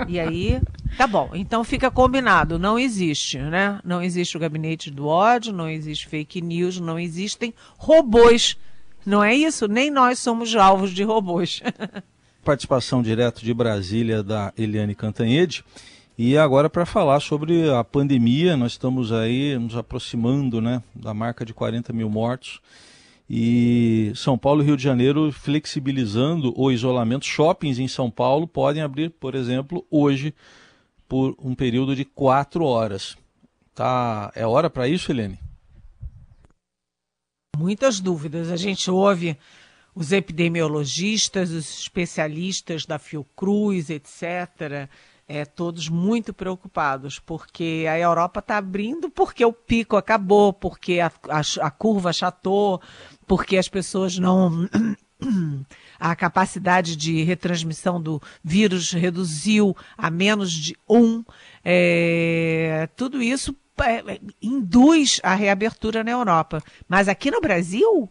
E 0.08 0.18
aí, 0.20 0.60
tá 0.96 1.06
bom. 1.06 1.30
Então 1.34 1.64
fica 1.64 1.90
combinado, 1.90 2.58
não 2.58 2.78
existe, 2.78 3.38
né? 3.38 3.80
Não 3.84 4.02
existe 4.02 4.36
o 4.36 4.40
gabinete 4.40 4.90
do 4.90 5.06
ódio, 5.06 5.52
não 5.52 5.68
existe 5.68 6.06
fake 6.06 6.40
news, 6.40 6.78
não 6.80 6.98
existem 6.98 7.52
robôs 7.76 8.56
não 9.06 9.22
é 9.22 9.34
isso? 9.34 9.68
Nem 9.68 9.90
nós 9.90 10.18
somos 10.18 10.54
alvos 10.54 10.90
de 10.90 11.02
robôs. 11.02 11.60
Participação 12.44 13.02
direto 13.02 13.44
de 13.44 13.54
Brasília 13.54 14.22
da 14.22 14.52
Eliane 14.56 14.94
Cantanhede. 14.94 15.64
E 16.16 16.38
agora 16.38 16.70
para 16.70 16.86
falar 16.86 17.18
sobre 17.20 17.68
a 17.70 17.82
pandemia, 17.82 18.56
nós 18.56 18.72
estamos 18.72 19.12
aí 19.12 19.58
nos 19.58 19.76
aproximando 19.76 20.60
né, 20.60 20.82
da 20.94 21.12
marca 21.12 21.44
de 21.44 21.52
40 21.52 21.92
mil 21.92 22.08
mortos. 22.08 22.60
E 23.28 24.12
São 24.14 24.36
Paulo 24.36 24.62
e 24.62 24.66
Rio 24.66 24.76
de 24.76 24.82
Janeiro 24.82 25.32
flexibilizando 25.32 26.52
o 26.56 26.70
isolamento. 26.70 27.24
Shoppings 27.24 27.78
em 27.78 27.88
São 27.88 28.10
Paulo 28.10 28.46
podem 28.46 28.82
abrir, 28.82 29.10
por 29.10 29.34
exemplo, 29.34 29.84
hoje, 29.90 30.34
por 31.08 31.34
um 31.42 31.54
período 31.54 31.96
de 31.96 32.04
quatro 32.04 32.64
horas. 32.64 33.16
Tá, 33.74 34.30
é 34.36 34.46
hora 34.46 34.70
para 34.70 34.86
isso, 34.86 35.10
Helene? 35.10 35.38
Muitas 37.56 38.00
dúvidas. 38.00 38.50
A 38.50 38.56
gente 38.56 38.90
ouve 38.90 39.38
os 39.94 40.12
epidemiologistas, 40.12 41.50
os 41.50 41.80
especialistas 41.80 42.84
da 42.84 42.98
Fiocruz, 42.98 43.90
etc., 43.90 44.88
é, 45.26 45.44
todos 45.44 45.88
muito 45.88 46.34
preocupados, 46.34 47.18
porque 47.18 47.86
a 47.88 47.98
Europa 47.98 48.40
está 48.40 48.58
abrindo 48.58 49.08
porque 49.08 49.42
o 49.42 49.52
pico 49.52 49.96
acabou, 49.96 50.52
porque 50.52 51.00
a, 51.00 51.10
a, 51.30 51.40
a 51.66 51.70
curva 51.70 52.10
achatou, 52.10 52.80
porque 53.26 53.56
as 53.56 53.68
pessoas 53.68 54.18
não. 54.18 54.68
a 55.98 56.14
capacidade 56.14 56.96
de 56.96 57.22
retransmissão 57.22 57.98
do 58.00 58.20
vírus 58.42 58.92
reduziu 58.92 59.74
a 59.96 60.10
menos 60.10 60.52
de 60.52 60.76
um. 60.86 61.24
É, 61.64 62.86
tudo 62.94 63.22
isso 63.22 63.56
induz 64.40 65.20
a 65.22 65.34
reabertura 65.34 66.04
na 66.04 66.10
Europa. 66.10 66.62
Mas 66.88 67.08
aqui 67.08 67.30
no 67.30 67.40
Brasil 67.40 68.10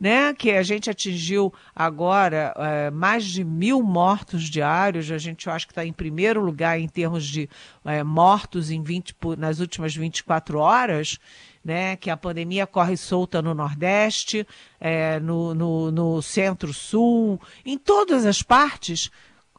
né, 0.00 0.32
que 0.32 0.52
a 0.52 0.62
gente 0.62 0.88
atingiu 0.88 1.52
agora 1.74 2.54
é, 2.56 2.90
mais 2.90 3.24
de 3.24 3.42
mil 3.42 3.82
mortos 3.82 4.44
diários. 4.44 5.10
A 5.10 5.18
gente 5.18 5.50
acho 5.50 5.66
que 5.66 5.72
está 5.72 5.84
em 5.84 5.92
primeiro 5.92 6.40
lugar 6.40 6.78
em 6.78 6.86
termos 6.88 7.26
de 7.26 7.48
é, 7.84 8.04
mortos 8.04 8.70
em 8.70 8.82
20, 8.82 9.16
nas 9.36 9.58
últimas 9.58 9.94
24 9.94 10.58
horas. 10.58 11.18
Né, 11.64 11.96
que 11.96 12.08
a 12.08 12.16
pandemia 12.16 12.66
corre 12.66 12.96
solta 12.96 13.42
no 13.42 13.52
Nordeste, 13.52 14.46
é, 14.80 15.20
no, 15.20 15.52
no, 15.54 15.90
no 15.90 16.22
Centro-Sul, 16.22 17.38
em 17.66 17.76
todas 17.76 18.24
as 18.24 18.42
partes, 18.42 19.10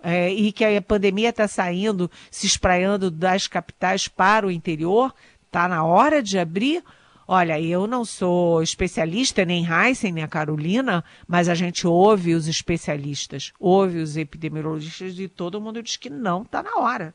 é, 0.01 0.31
e 0.31 0.51
que 0.51 0.65
a 0.65 0.81
pandemia 0.81 1.29
está 1.29 1.47
saindo, 1.47 2.09
se 2.31 2.47
espraiando 2.47 3.11
das 3.11 3.45
capitais 3.45 4.07
para 4.07 4.47
o 4.47 4.49
interior, 4.49 5.13
está 5.49 5.67
na 5.67 5.83
hora 5.83 6.21
de 6.21 6.37
abrir 6.37 6.83
Olha, 7.31 7.61
eu 7.61 7.85
não 7.85 8.03
sou 8.03 8.63
especialista, 8.63 9.45
nem 9.45 9.63
Heisen, 9.63 10.11
nem 10.11 10.23
a 10.23 10.27
Carolina, 10.27 11.03
mas 11.27 11.47
a 11.47 11.53
gente 11.53 11.85
ouve 11.85 12.33
os 12.33 12.47
especialistas, 12.47 13.53
ouve 13.59 13.99
os 13.99 14.17
epidemiologistas 14.17 15.19
e 15.19 15.27
todo 15.27 15.61
mundo 15.61 15.83
diz 15.83 15.95
que 15.95 16.09
não 16.09 16.41
está 16.41 16.63
na 16.63 16.77
hora. 16.77 17.13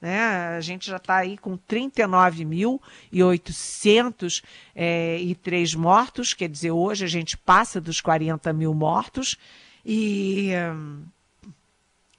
Né? 0.00 0.20
A 0.56 0.60
gente 0.60 0.88
já 0.88 0.98
está 0.98 1.16
aí 1.16 1.36
com 1.36 1.58
39.803 1.58 4.44
é, 4.72 5.18
e 5.18 5.34
três 5.34 5.74
mortos, 5.74 6.32
quer 6.32 6.48
dizer, 6.48 6.70
hoje 6.70 7.04
a 7.04 7.08
gente 7.08 7.36
passa 7.36 7.80
dos 7.80 8.00
40 8.00 8.52
mil 8.52 8.72
mortos 8.72 9.36
e 9.84 10.52
hum, 10.72 11.02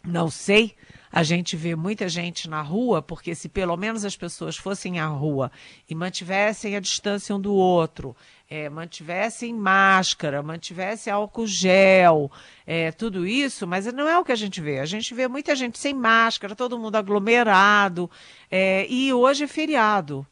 não 0.04 0.30
sei 0.30 0.76
a 1.12 1.24
gente 1.24 1.56
vê 1.56 1.76
muita 1.76 2.10
gente 2.10 2.50
na 2.50 2.62
rua, 2.62 3.02
porque 3.02 3.34
se 3.34 3.48
pelo 3.50 3.76
menos 3.78 4.04
as 4.04 4.16
pessoas 4.16 4.58
fossem 4.58 5.00
à 5.00 5.08
rua 5.08 5.52
e 5.90 5.96
mantivessem 5.96 6.76
a 6.76 6.80
distância 6.80 7.36
um 7.36 7.40
do 7.40 7.54
outro, 7.54 8.16
é, 8.50 8.70
mantivessem 8.70 9.54
máscara, 9.54 10.42
mantivessem 10.42 11.12
álcool 11.12 11.48
gel, 11.48 12.32
é, 12.66 12.92
tudo 12.92 13.28
isso, 13.28 13.68
mas 13.68 13.86
não 13.94 14.08
é 14.08 14.18
o 14.18 14.24
que 14.24 14.32
a 14.32 14.36
gente 14.36 14.62
vê. 14.62 14.80
A 14.80 14.86
gente 14.86 15.14
vê 15.14 15.28
muita 15.28 15.56
gente 15.56 15.78
sem 15.78 15.94
máscara, 15.94 16.56
todo 16.56 16.80
mundo 16.80 16.96
aglomerado, 16.96 18.10
é, 18.50 18.86
e 18.90 19.14
hoje 19.14 19.44
é 19.44 19.48
feriado 19.48 20.26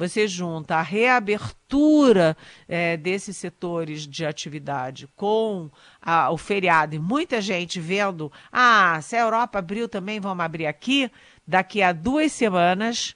você 0.00 0.26
junta 0.26 0.76
a 0.76 0.82
reabertura 0.82 2.34
é, 2.66 2.96
desses 2.96 3.36
setores 3.36 4.06
de 4.06 4.24
atividade 4.24 5.06
com 5.14 5.70
a, 6.00 6.30
o 6.30 6.38
feriado 6.38 6.94
e 6.94 6.98
muita 6.98 7.38
gente 7.38 7.78
vendo, 7.78 8.32
ah, 8.50 8.98
se 9.02 9.14
a 9.14 9.20
Europa 9.20 9.58
abriu 9.58 9.86
também, 9.90 10.18
vamos 10.18 10.42
abrir 10.42 10.66
aqui, 10.66 11.10
daqui 11.46 11.82
a 11.82 11.92
duas 11.92 12.32
semanas 12.32 13.14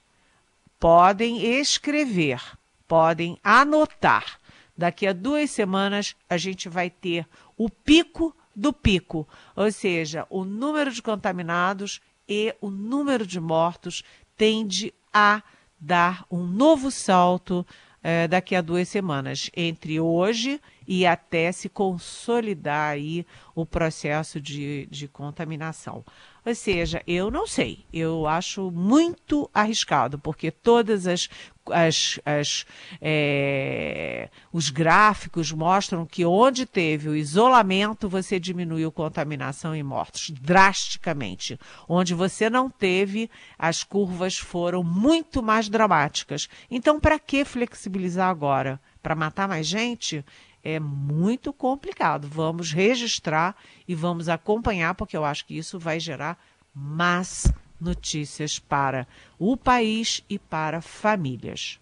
podem 0.78 1.58
escrever, 1.58 2.42
podem 2.86 3.38
anotar. 3.42 4.38
Daqui 4.76 5.06
a 5.06 5.14
duas 5.14 5.50
semanas 5.50 6.14
a 6.28 6.36
gente 6.36 6.68
vai 6.68 6.90
ter 6.90 7.26
o 7.56 7.70
pico 7.70 8.36
do 8.54 8.74
pico, 8.74 9.26
ou 9.56 9.72
seja, 9.72 10.26
o 10.28 10.44
número 10.44 10.90
de 10.90 11.00
contaminados 11.00 12.02
e 12.28 12.54
o 12.60 12.68
número 12.68 13.26
de 13.26 13.40
mortos 13.40 14.04
tende 14.36 14.92
a 15.10 15.42
dar 15.80 16.24
um 16.30 16.46
novo 16.46 16.90
salto 16.90 17.66
é, 18.02 18.28
daqui 18.28 18.54
a 18.54 18.60
duas 18.60 18.88
semanas, 18.88 19.50
entre 19.56 19.98
hoje 19.98 20.60
e 20.86 21.06
até 21.06 21.50
se 21.52 21.68
consolidar 21.68 22.92
aí 22.92 23.26
o 23.54 23.64
processo 23.64 24.40
de, 24.40 24.86
de 24.90 25.08
contaminação. 25.08 26.04
Ou 26.46 26.54
seja, 26.54 27.02
eu 27.06 27.30
não 27.30 27.46
sei, 27.46 27.86
eu 27.90 28.26
acho 28.26 28.70
muito 28.70 29.48
arriscado, 29.54 30.18
porque 30.18 30.50
todas 30.50 31.06
as, 31.06 31.26
as, 31.70 32.20
as 32.22 32.66
é, 33.00 34.28
os 34.52 34.68
gráficos 34.68 35.50
mostram 35.52 36.04
que 36.04 36.22
onde 36.22 36.66
teve 36.66 37.08
o 37.08 37.16
isolamento, 37.16 38.10
você 38.10 38.38
diminuiu 38.38 38.92
contaminação 38.92 39.74
e 39.74 39.82
mortos 39.82 40.28
drasticamente. 40.38 41.58
Onde 41.88 42.12
você 42.12 42.50
não 42.50 42.68
teve, 42.68 43.30
as 43.58 43.82
curvas 43.82 44.36
foram 44.36 44.84
muito 44.84 45.42
mais 45.42 45.70
dramáticas. 45.70 46.46
Então, 46.70 47.00
para 47.00 47.18
que 47.18 47.42
flexibilizar 47.46 48.28
agora? 48.28 48.78
Para 49.02 49.14
matar 49.14 49.48
mais 49.48 49.66
gente? 49.66 50.22
É 50.64 50.80
muito 50.80 51.52
complicado. 51.52 52.26
Vamos 52.26 52.72
registrar 52.72 53.54
e 53.86 53.94
vamos 53.94 54.28
acompanhar, 54.28 54.94
porque 54.94 55.16
eu 55.16 55.24
acho 55.24 55.44
que 55.44 55.56
isso 55.56 55.78
vai 55.78 56.00
gerar 56.00 56.42
más 56.74 57.52
notícias 57.80 58.58
para 58.58 59.06
o 59.38 59.56
país 59.56 60.24
e 60.28 60.38
para 60.38 60.80
famílias. 60.80 61.78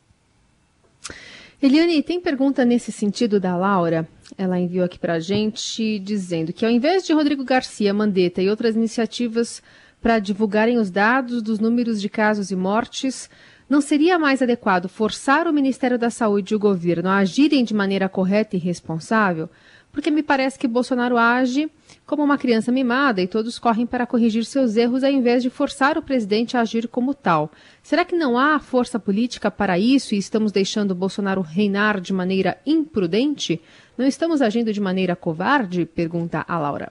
Eliane, 1.62 2.03
tem 2.03 2.21
pergunta 2.21 2.65
nesse 2.65 2.91
sentido 2.91 3.39
da 3.39 3.57
Laura? 3.57 4.09
Ela 4.37 4.59
enviou 4.59 4.85
aqui 4.85 4.99
para 4.99 5.15
a 5.15 5.21
gente 5.21 6.01
dizendo 6.01 6.53
que 6.53 6.65
ao 6.67 6.71
invés 6.71 7.07
de 7.07 7.12
Rodrigo 7.12 7.45
Garcia, 7.45 7.95
Mandetta 7.95 8.43
e 8.43 8.51
outras 8.51 8.75
iniciativas 8.75 9.62
para 10.03 10.19
divulgarem 10.19 10.77
os 10.77 10.91
dados 10.91 11.41
dos 11.41 11.61
números 11.61 12.01
de 12.01 12.09
casos 12.09 12.51
e 12.51 12.57
mortes, 12.57 13.31
não 13.71 13.81
seria 13.81 14.19
mais 14.19 14.43
adequado 14.43 14.89
forçar 14.89 15.47
o 15.47 15.53
Ministério 15.53 15.99
da 15.99 16.11
Saúde 16.11 16.53
e 16.53 16.57
o 16.57 16.59
governo 16.59 17.09
a 17.09 17.19
agirem 17.19 17.65
de 17.65 17.73
maneira 17.73 18.09
correta 18.09 18.57
e 18.57 18.59
responsável? 18.59 19.49
Porque 19.93 20.11
me 20.11 20.23
parece 20.23 20.59
que 20.59 20.67
Bolsonaro 20.67 21.17
age 21.17 21.71
como 22.05 22.25
uma 22.25 22.37
criança 22.37 22.73
mimada 22.73 23.23
e 23.23 23.29
todos 23.29 23.59
correm 23.59 23.87
para 23.87 24.07
corrigir 24.07 24.45
seus 24.45 24.77
erros 24.77 25.05
ao 25.05 25.11
invés 25.11 25.43
de 25.43 25.51
forçar 25.51 25.97
o 25.97 26.03
presidente 26.03 26.57
a 26.57 26.62
agir 26.62 26.88
como 26.88 27.15
tal. 27.15 27.53
Será 27.83 28.05
que 28.05 28.17
não 28.17 28.37
há 28.37 28.59
força 28.59 28.99
política 28.99 29.51
para 29.51 29.79
isso 29.79 30.15
e 30.15 30.19
estamos 30.19 30.51
deixando 30.51 30.95
Bolsonaro 30.95 31.43
reinar 31.43 32.01
de 32.01 32.12
maneira 32.12 32.59
imprudente? 32.67 33.61
Não 33.97 34.07
estamos 34.07 34.43
agindo 34.43 34.73
de 34.73 34.81
maneira 34.81 35.15
covarde? 35.15 35.87
Pergunta 35.87 36.45
a 36.49 36.59
Laura. 36.59 36.91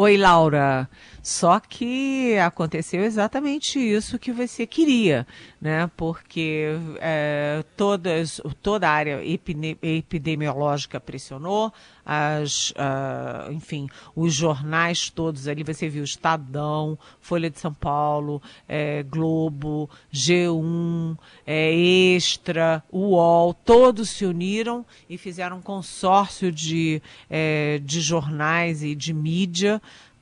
Oi, 0.00 0.16
Laura. 0.16 0.88
Só 1.28 1.60
que 1.60 2.38
aconteceu 2.38 3.04
exatamente 3.04 3.78
isso 3.78 4.18
que 4.18 4.32
você 4.32 4.66
queria, 4.66 5.26
né? 5.60 5.90
Porque 5.94 6.68
é, 7.02 7.62
todas, 7.76 8.40
toda 8.62 8.88
a 8.88 8.92
área 8.92 9.20
epidemiológica 9.82 10.98
pressionou, 10.98 11.70
as, 12.02 12.70
uh, 12.70 13.52
enfim, 13.52 13.90
os 14.16 14.32
jornais 14.32 15.10
todos 15.10 15.46
ali, 15.46 15.62
você 15.62 15.86
viu 15.86 16.02
Estadão, 16.02 16.98
Folha 17.20 17.50
de 17.50 17.60
São 17.60 17.74
Paulo, 17.74 18.40
é, 18.66 19.02
Globo, 19.02 19.90
G1, 20.10 21.14
é, 21.46 21.70
Extra, 21.74 22.82
UOL, 22.90 23.52
todos 23.52 24.08
se 24.08 24.24
uniram 24.24 24.82
e 25.10 25.18
fizeram 25.18 25.58
um 25.58 25.62
consórcio 25.62 26.50
de, 26.50 27.02
é, 27.28 27.78
de 27.84 28.00
jornais 28.00 28.82
e 28.82 28.94
de 28.94 29.12
mídia 29.12 29.78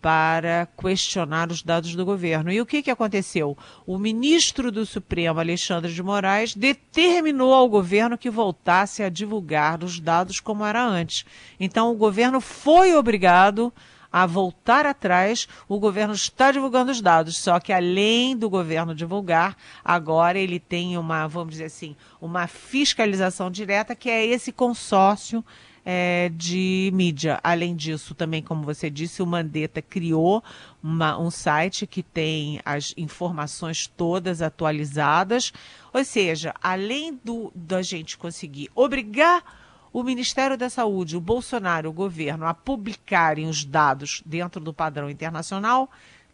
para 0.06 0.68
questionar 0.80 1.50
os 1.50 1.64
dados 1.64 1.96
do 1.96 2.04
governo. 2.04 2.52
E 2.52 2.60
o 2.60 2.64
que, 2.64 2.80
que 2.80 2.92
aconteceu? 2.92 3.58
O 3.84 3.98
ministro 3.98 4.70
do 4.70 4.86
Supremo, 4.86 5.40
Alexandre 5.40 5.92
de 5.92 6.00
Moraes, 6.00 6.54
determinou 6.54 7.52
ao 7.52 7.68
governo 7.68 8.16
que 8.16 8.30
voltasse 8.30 9.02
a 9.02 9.08
divulgar 9.08 9.82
os 9.82 9.98
dados 9.98 10.38
como 10.38 10.64
era 10.64 10.80
antes. 10.80 11.26
Então, 11.58 11.90
o 11.90 11.96
governo 11.96 12.40
foi 12.40 12.94
obrigado 12.94 13.72
a 14.12 14.26
voltar 14.26 14.86
atrás, 14.86 15.48
o 15.68 15.80
governo 15.80 16.14
está 16.14 16.52
divulgando 16.52 16.92
os 16.92 17.00
dados, 17.00 17.36
só 17.36 17.58
que 17.58 17.72
além 17.72 18.36
do 18.36 18.48
governo 18.48 18.94
divulgar, 18.94 19.56
agora 19.84 20.38
ele 20.38 20.60
tem 20.60 20.96
uma, 20.96 21.26
vamos 21.26 21.54
dizer 21.54 21.64
assim, 21.64 21.96
uma 22.20 22.46
fiscalização 22.46 23.50
direta, 23.50 23.96
que 23.96 24.08
é 24.08 24.24
esse 24.24 24.52
consórcio 24.52 25.44
é, 25.88 26.32
de 26.34 26.90
mídia. 26.92 27.38
Além 27.44 27.76
disso, 27.76 28.12
também, 28.12 28.42
como 28.42 28.64
você 28.64 28.90
disse, 28.90 29.22
o 29.22 29.26
Mandetta 29.26 29.80
criou 29.80 30.42
uma, 30.82 31.16
um 31.16 31.30
site 31.30 31.86
que 31.86 32.02
tem 32.02 32.60
as 32.64 32.92
informações 32.96 33.86
todas 33.86 34.42
atualizadas. 34.42 35.52
Ou 35.92 36.04
seja, 36.04 36.52
além 36.60 37.14
do, 37.24 37.52
da 37.54 37.82
gente 37.82 38.18
conseguir 38.18 38.68
obrigar 38.74 39.44
o 39.92 40.02
Ministério 40.02 40.58
da 40.58 40.68
Saúde, 40.68 41.16
o 41.16 41.20
Bolsonaro, 41.20 41.88
o 41.88 41.92
governo 41.92 42.46
a 42.46 42.52
publicarem 42.52 43.48
os 43.48 43.64
dados 43.64 44.22
dentro 44.26 44.60
do 44.60 44.74
padrão 44.74 45.08
internacional, 45.08 45.88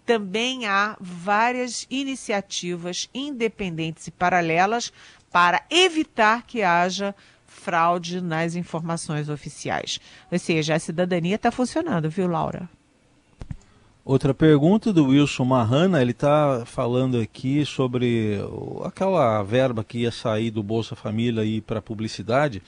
também 0.06 0.66
há 0.66 0.96
várias 0.98 1.86
iniciativas 1.90 3.08
independentes 3.14 4.06
e 4.06 4.10
paralelas 4.10 4.90
para 5.30 5.62
evitar 5.70 6.42
que 6.42 6.62
haja 6.62 7.14
fraude 7.52 8.20
nas 8.20 8.54
informações 8.56 9.28
oficiais. 9.28 10.00
Ou 10.30 10.38
seja, 10.38 10.74
a 10.74 10.78
cidadania 10.78 11.36
está 11.36 11.50
funcionando, 11.50 12.08
viu, 12.10 12.26
Laura? 12.26 12.68
Outra 14.04 14.34
pergunta 14.34 14.92
do 14.92 15.06
Wilson 15.06 15.44
Marrana, 15.44 16.02
ele 16.02 16.10
está 16.10 16.64
falando 16.66 17.20
aqui 17.20 17.64
sobre 17.64 18.36
aquela 18.84 19.40
verba 19.44 19.84
que 19.84 19.98
ia 19.98 20.10
sair 20.10 20.50
do 20.50 20.60
Bolsa 20.60 20.96
Família 20.96 21.44
e 21.44 21.60
para 21.60 21.80
publicidade. 21.80 22.60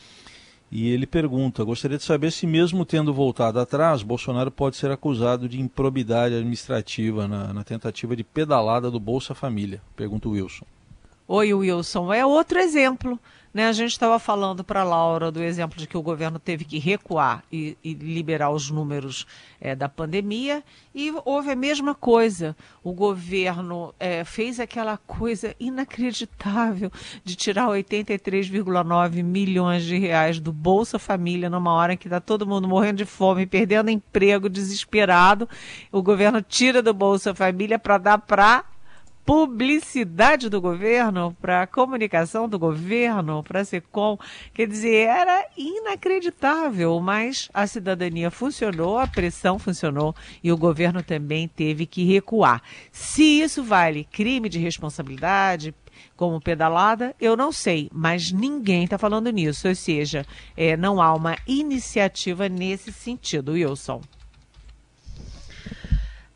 E 0.71 0.89
ele 0.91 1.07
pergunta: 1.07 1.65
gostaria 1.65 1.99
de 1.99 2.05
saber 2.05 2.31
se, 2.31 2.47
mesmo 2.47 2.85
tendo 2.85 3.13
voltado 3.13 3.59
atrás, 3.59 4.03
Bolsonaro 4.05 4.51
pode 4.51 4.77
ser 4.77 4.93
acusado 4.93 5.49
de 5.49 5.61
improbidade 5.61 6.37
administrativa 6.37 7.27
na, 7.27 7.53
na 7.53 7.65
tentativa 7.65 8.15
de 8.15 8.23
pedalada 8.23 8.89
do 8.89 9.01
Bolsa 9.01 9.35
Família? 9.35 9.83
Pergunta 9.97 10.29
o 10.29 10.33
Wilson. 10.33 10.67
Oi, 11.27 11.53
Wilson. 11.55 12.13
É 12.13 12.25
outro 12.25 12.59
exemplo. 12.59 13.19
Né? 13.55 13.69
A 13.69 13.73
gente 13.73 13.93
estava 13.93 14.19
falando 14.19 14.65
para 14.65 14.83
Laura 14.83 15.31
do 15.31 15.41
exemplo 15.41 15.79
de 15.79 15.87
que 15.87 15.97
o 15.97 16.03
governo 16.03 16.41
teve 16.41 16.65
que 16.65 16.81
recuar 16.81 17.45
e, 17.53 17.79
e 17.85 17.95
liberar 17.95 18.51
os 18.51 18.69
números 18.69 19.25
é, 19.61 19.77
da 19.77 19.89
pandemia, 19.89 20.65
e 20.93 21.15
houve 21.25 21.53
a 21.53 21.57
mesma 21.57 21.95
coisa. 21.95 22.57
O 22.83 22.93
governo 22.93 23.95
é, 24.01 24.25
fez 24.25 24.59
aquela 24.59 24.97
coisa 24.97 25.55
inacreditável 25.61 26.91
de 27.23 27.37
tirar 27.37 27.69
83,9 27.69 29.23
milhões 29.23 29.85
de 29.85 29.97
reais 29.97 30.41
do 30.41 30.53
Bolsa 30.53 30.99
Família 30.99 31.49
numa 31.49 31.73
hora 31.73 31.93
em 31.93 31.97
que 31.97 32.09
está 32.09 32.21
todo 32.21 32.47
mundo 32.47 32.67
morrendo 32.67 32.99
de 32.99 33.05
fome, 33.05 33.47
perdendo 33.47 33.89
emprego, 33.89 34.49
desesperado. 34.49 35.49
O 35.93 36.03
governo 36.03 36.43
tira 36.43 36.83
do 36.83 36.93
Bolsa 36.93 37.33
Família 37.33 37.79
para 37.79 37.99
dar 37.99 38.19
para 38.19 38.65
publicidade 39.25 40.49
do 40.49 40.61
governo, 40.61 41.35
para 41.41 41.67
comunicação 41.67 42.49
do 42.49 42.59
governo, 42.59 43.43
para 43.43 43.61
a 43.61 43.65
SECOM. 43.65 44.19
Quer 44.53 44.67
dizer, 44.69 45.09
era 45.09 45.47
inacreditável, 45.57 47.01
mas 47.01 47.49
a 47.55 47.67
cidadania 47.67 48.31
funcionou, 48.31 48.99
a 48.99 49.07
pressão 49.07 49.59
funcionou 49.59 50.15
e 50.43 50.53
o 50.53 50.57
governo 50.57 51.03
também 51.03 51.49
teve 51.49 51.87
que 51.87 52.05
recuar. 52.05 52.63
Se 52.93 53.41
isso 53.41 53.63
vale 53.63 54.05
crime 54.05 54.49
de 54.49 54.59
responsabilidade, 54.59 55.75
como 56.17 56.41
pedalada, 56.41 57.15
eu 57.21 57.37
não 57.37 57.51
sei, 57.51 57.89
mas 57.93 58.31
ninguém 58.31 58.85
está 58.85 58.99
falando 58.99 59.31
nisso. 59.31 59.69
Ou 59.69 59.75
seja, 59.75 60.27
é, 60.57 60.77
não 60.77 61.01
há 61.01 61.15
uma 61.15 61.37
iniciativa 61.47 62.49
nesse 62.49 62.93
sentido, 62.93 63.53
Wilson. 63.53 64.01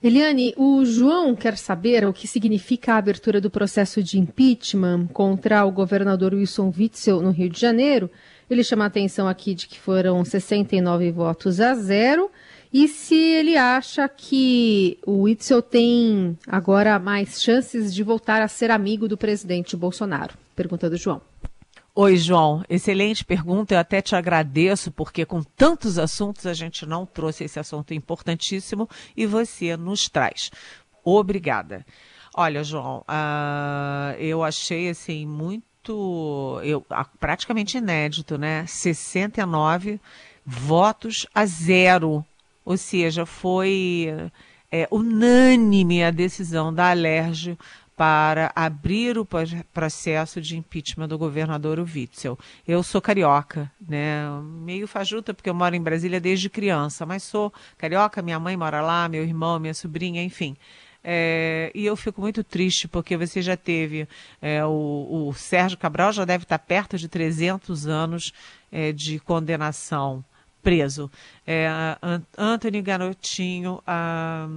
Eliane, 0.01 0.55
o 0.57 0.85
João 0.85 1.35
quer 1.35 1.57
saber 1.57 2.07
o 2.07 2.13
que 2.13 2.29
significa 2.29 2.95
a 2.95 2.99
abertura 2.99 3.41
do 3.41 3.51
processo 3.51 4.01
de 4.01 4.17
impeachment 4.17 5.09
contra 5.09 5.65
o 5.65 5.73
governador 5.73 6.35
Wilson 6.35 6.73
Witzel 6.77 7.21
no 7.21 7.33
Rio 7.33 7.51
de 7.51 7.61
Janeiro. 7.61 8.09
Ele 8.49 8.63
chama 8.63 8.85
a 8.85 8.87
atenção 8.87 9.27
aqui 9.27 9.55
de 9.55 9.67
que 9.67 9.79
foram 9.79 10.25
69 10.25 11.11
votos 11.11 11.61
a 11.61 11.75
zero. 11.75 12.31
E 12.73 12.87
se 12.87 13.17
ele 13.17 13.57
acha 13.57 14.09
que 14.09 14.99
o 15.05 15.23
Witzel 15.23 15.63
tem 15.63 16.39
agora 16.47 16.97
mais 17.01 17.43
chances 17.43 17.93
de 17.93 18.05
voltar 18.05 18.41
a 18.41 18.47
ser 18.47 18.71
amigo 18.71 19.09
do 19.09 19.17
presidente 19.17 19.77
Bolsonaro? 19.77 20.35
Pergunta 20.55 20.89
do 20.89 20.97
João. 20.97 21.21
Oi, 22.01 22.17
João. 22.17 22.63
Excelente 22.69 23.25
pergunta. 23.25 23.75
Eu 23.75 23.81
até 23.81 24.01
te 24.01 24.15
agradeço, 24.15 24.93
porque 24.93 25.27
com 25.27 25.43
tantos 25.43 25.99
assuntos 25.99 26.47
a 26.47 26.55
gente 26.55 26.87
não 26.87 27.05
trouxe 27.05 27.43
esse 27.43 27.59
assunto 27.59 27.93
importantíssimo 27.93 28.89
e 29.17 29.27
você 29.27 29.77
nos 29.77 30.09
traz. 30.09 30.49
Obrigada. 31.03 31.85
Olha, 32.37 32.63
João, 32.63 32.99
uh, 32.99 34.15
eu 34.17 34.45
achei 34.45 34.89
assim 34.89 35.27
muito, 35.27 36.61
eu, 36.63 36.87
praticamente 37.19 37.79
inédito, 37.79 38.39
né? 38.39 38.65
69 38.69 40.01
votos 40.47 41.27
a 41.35 41.45
zero. 41.47 42.25
Ou 42.65 42.77
seja, 42.77 43.27
foi 43.27 44.31
é, 44.71 44.87
unânime 44.89 46.05
a 46.05 46.13
decisão 46.13 46.73
da 46.73 46.91
Alerj 46.91 47.59
para 47.99 48.53
abrir 48.55 49.19
o 49.19 49.27
processo 49.75 50.41
de 50.41 50.57
impeachment 50.57 51.09
do 51.09 51.19
governador 51.19 51.81
Witzel. 51.81 52.39
Eu 52.67 52.81
sou 52.85 53.03
carioca, 53.03 53.69
né? 53.81 54.23
Meio 54.65 54.87
fajuta 54.87 55.35
porque 55.35 55.51
eu 55.51 55.55
moro 55.55 55.75
em 55.75 55.83
Brasília 55.83 56.21
desde 56.21 56.49
criança, 56.49 57.05
mas 57.05 57.25
sou 57.25 57.53
carioca, 57.77 58.23
minha 58.23 58.39
mãe 58.39 58.57
mora 58.57 58.81
lá, 58.81 59.09
meu 59.09 59.25
irmão, 59.25 59.59
minha 59.59 59.75
sobrinha, 59.75 60.23
enfim. 60.23 60.57
É, 61.03 61.73
e 61.75 61.85
eu 61.85 61.97
fico 61.97 62.21
muito 62.21 62.45
triste 62.45 62.87
porque 62.87 63.17
você 63.17 63.43
já 63.43 63.57
teve 63.57 64.07
é, 64.41 64.65
o, 64.65 65.29
o, 65.29 65.35
Sérgio 65.35 65.77
Cabral 65.77 66.13
já 66.13 66.25
deve 66.25 66.45
estar 66.45 66.59
perto 66.61 66.97
de 66.97 67.09
300 67.09 67.89
anos 67.89 68.33
é, 68.71 68.93
de 68.93 69.19
condenação 69.19 70.25
preso. 70.63 71.11
É, 71.47 71.69
Anthony 72.37 72.83
Garotinho, 72.83 73.83
a 73.87 74.49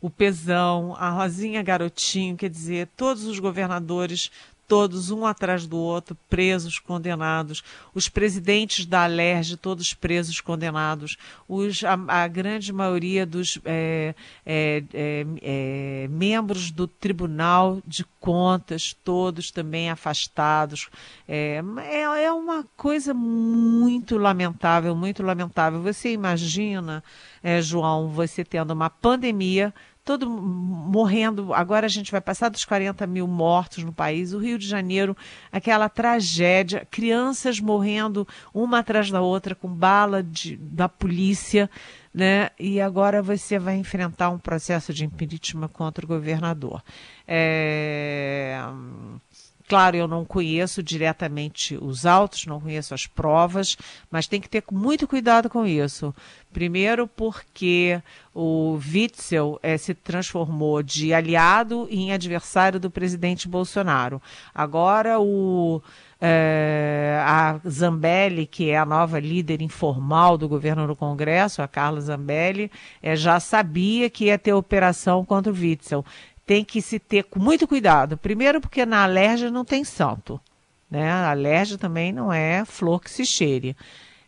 o 0.00 0.08
Pezão, 0.08 0.96
a 0.96 1.10
Rosinha 1.10 1.62
Garotinho, 1.62 2.36
quer 2.36 2.48
dizer, 2.48 2.88
todos 2.96 3.24
os 3.24 3.38
governadores 3.38 4.30
todos 4.70 5.10
um 5.10 5.26
atrás 5.26 5.66
do 5.66 5.76
outro, 5.76 6.16
presos, 6.28 6.78
condenados, 6.78 7.60
os 7.92 8.08
presidentes 8.08 8.86
da 8.86 9.02
Alerj, 9.02 9.56
todos 9.56 9.92
presos, 9.92 10.40
condenados, 10.40 11.16
os, 11.48 11.82
a, 11.82 11.98
a 12.06 12.28
grande 12.28 12.72
maioria 12.72 13.26
dos 13.26 13.58
é, 13.64 14.14
é, 14.46 14.84
é, 14.94 15.26
é, 15.42 16.08
membros 16.08 16.70
do 16.70 16.86
Tribunal 16.86 17.82
de 17.84 18.04
Contas, 18.20 18.94
todos 19.02 19.50
também 19.50 19.90
afastados. 19.90 20.88
É, 21.26 21.60
é, 21.88 22.02
é 22.26 22.32
uma 22.32 22.64
coisa 22.76 23.12
muito 23.12 24.18
lamentável, 24.18 24.94
muito 24.94 25.20
lamentável. 25.20 25.82
Você 25.82 26.12
imagina, 26.12 27.02
é, 27.42 27.60
João, 27.60 28.08
você 28.08 28.44
tendo 28.44 28.72
uma 28.72 28.88
pandemia 28.88 29.74
todo 30.04 30.28
morrendo. 30.28 31.52
Agora 31.54 31.86
a 31.86 31.88
gente 31.88 32.10
vai 32.10 32.20
passar 32.20 32.48
dos 32.48 32.64
40 32.64 33.06
mil 33.06 33.26
mortos 33.26 33.84
no 33.84 33.92
país. 33.92 34.32
O 34.32 34.38
Rio 34.38 34.58
de 34.58 34.66
Janeiro, 34.66 35.16
aquela 35.52 35.88
tragédia, 35.88 36.86
crianças 36.90 37.60
morrendo 37.60 38.26
uma 38.52 38.80
atrás 38.80 39.10
da 39.10 39.20
outra 39.20 39.54
com 39.54 39.68
bala 39.68 40.22
de, 40.22 40.56
da 40.56 40.88
polícia, 40.88 41.70
né? 42.12 42.50
E 42.58 42.80
agora 42.80 43.22
você 43.22 43.58
vai 43.58 43.76
enfrentar 43.76 44.30
um 44.30 44.38
processo 44.38 44.92
de 44.92 45.04
impeachment 45.04 45.68
contra 45.68 46.04
o 46.04 46.08
governador. 46.08 46.82
É 47.26 48.58
Claro, 49.70 49.96
eu 49.96 50.08
não 50.08 50.24
conheço 50.24 50.82
diretamente 50.82 51.78
os 51.80 52.04
autos, 52.04 52.44
não 52.44 52.60
conheço 52.60 52.92
as 52.92 53.06
provas, 53.06 53.76
mas 54.10 54.26
tem 54.26 54.40
que 54.40 54.48
ter 54.48 54.64
muito 54.68 55.06
cuidado 55.06 55.48
com 55.48 55.64
isso. 55.64 56.12
Primeiro, 56.52 57.06
porque 57.06 58.02
o 58.34 58.80
Witzel 58.92 59.60
é, 59.62 59.78
se 59.78 59.94
transformou 59.94 60.82
de 60.82 61.14
aliado 61.14 61.86
em 61.88 62.12
adversário 62.12 62.80
do 62.80 62.90
presidente 62.90 63.46
Bolsonaro. 63.46 64.20
Agora, 64.52 65.20
o, 65.20 65.80
é, 66.20 67.22
a 67.24 67.60
Zambelli, 67.68 68.46
que 68.46 68.70
é 68.70 68.76
a 68.76 68.84
nova 68.84 69.20
líder 69.20 69.62
informal 69.62 70.36
do 70.36 70.48
governo 70.48 70.86
no 70.86 70.96
Congresso, 70.96 71.62
a 71.62 71.68
Carla 71.68 72.00
Zambelli, 72.00 72.72
é, 73.00 73.14
já 73.14 73.38
sabia 73.38 74.10
que 74.10 74.24
ia 74.24 74.38
ter 74.38 74.52
operação 74.52 75.24
contra 75.24 75.52
o 75.52 75.56
Witzel 75.56 76.04
tem 76.50 76.64
que 76.64 76.82
se 76.82 76.98
ter 76.98 77.24
muito 77.36 77.68
cuidado. 77.68 78.16
Primeiro, 78.16 78.60
porque 78.60 78.84
na 78.84 79.04
alérgia 79.04 79.52
não 79.52 79.64
tem 79.64 79.84
santo. 79.84 80.40
Né? 80.90 81.08
A 81.08 81.30
alérgia 81.30 81.78
também 81.78 82.10
não 82.12 82.32
é 82.32 82.64
flor 82.64 83.00
que 83.00 83.08
se 83.08 83.24
cheire. 83.24 83.76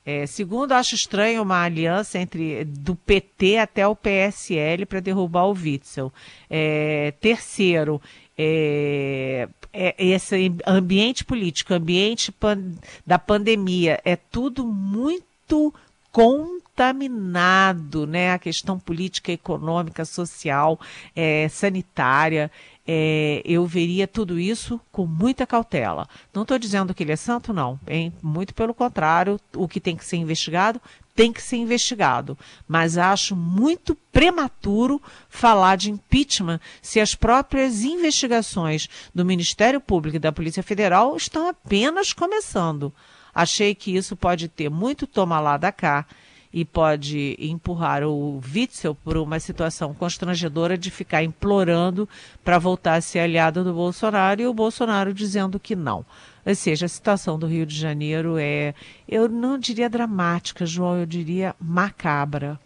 É, 0.06 0.24
segundo, 0.24 0.70
acho 0.70 0.94
estranho 0.94 1.42
uma 1.42 1.64
aliança 1.64 2.20
entre 2.20 2.64
do 2.64 2.94
PT 2.94 3.58
até 3.58 3.88
o 3.88 3.96
PSL 3.96 4.86
para 4.86 5.00
derrubar 5.00 5.46
o 5.46 5.52
Witzel. 5.52 6.12
É, 6.48 7.12
terceiro, 7.20 8.00
é, 8.38 9.48
é, 9.72 9.96
esse 9.98 10.54
ambiente 10.64 11.24
político, 11.24 11.74
ambiente 11.74 12.30
pan, 12.30 12.56
da 13.04 13.18
pandemia, 13.18 14.00
é 14.04 14.14
tudo 14.14 14.64
muito 14.64 15.74
contaminado, 16.12 18.06
né? 18.06 18.32
A 18.32 18.38
questão 18.38 18.78
política, 18.78 19.32
econômica, 19.32 20.04
social, 20.04 20.78
é, 21.16 21.48
sanitária. 21.48 22.50
É, 22.86 23.40
eu 23.44 23.64
veria 23.64 24.08
tudo 24.08 24.40
isso 24.40 24.80
com 24.90 25.06
muita 25.06 25.46
cautela. 25.46 26.08
Não 26.34 26.42
estou 26.42 26.58
dizendo 26.58 26.92
que 26.92 27.02
ele 27.02 27.12
é 27.12 27.16
santo, 27.16 27.52
não. 27.52 27.78
Hein? 27.86 28.12
Muito 28.20 28.52
pelo 28.54 28.74
contrário, 28.74 29.40
o 29.56 29.68
que 29.68 29.80
tem 29.80 29.96
que 29.96 30.04
ser 30.04 30.16
investigado 30.16 30.80
tem 31.14 31.32
que 31.32 31.42
ser 31.42 31.56
investigado. 31.56 32.36
Mas 32.66 32.96
acho 32.96 33.36
muito 33.36 33.94
prematuro 34.10 35.00
falar 35.28 35.76
de 35.76 35.90
impeachment 35.90 36.60
se 36.80 37.00
as 37.00 37.14
próprias 37.14 37.82
investigações 37.82 38.88
do 39.14 39.24
Ministério 39.24 39.80
Público 39.80 40.16
e 40.16 40.20
da 40.20 40.32
Polícia 40.32 40.62
Federal 40.62 41.16
estão 41.16 41.48
apenas 41.48 42.12
começando. 42.12 42.92
Achei 43.34 43.74
que 43.74 43.94
isso 43.94 44.16
pode 44.16 44.48
ter 44.48 44.68
muito 44.68 45.06
toma 45.06 45.40
lá 45.40 45.56
da 45.56 45.72
cá 45.72 46.06
e 46.52 46.64
pode 46.64 47.34
empurrar 47.40 48.04
o 48.04 48.40
Witzel 48.54 48.94
por 48.94 49.16
uma 49.16 49.40
situação 49.40 49.94
constrangedora 49.94 50.76
de 50.76 50.90
ficar 50.90 51.22
implorando 51.22 52.06
para 52.44 52.58
voltar 52.58 52.94
a 52.94 53.00
ser 53.00 53.20
aliado 53.20 53.64
do 53.64 53.72
Bolsonaro 53.72 54.42
e 54.42 54.46
o 54.46 54.52
Bolsonaro 54.52 55.14
dizendo 55.14 55.58
que 55.58 55.74
não. 55.74 56.04
Ou 56.44 56.54
seja, 56.54 56.86
a 56.86 56.88
situação 56.88 57.38
do 57.38 57.46
Rio 57.46 57.64
de 57.64 57.74
Janeiro 57.74 58.36
é, 58.38 58.74
eu 59.08 59.28
não 59.28 59.58
diria 59.58 59.88
dramática, 59.88 60.66
João, 60.66 60.98
eu 60.98 61.06
diria 61.06 61.54
macabra. 61.58 62.60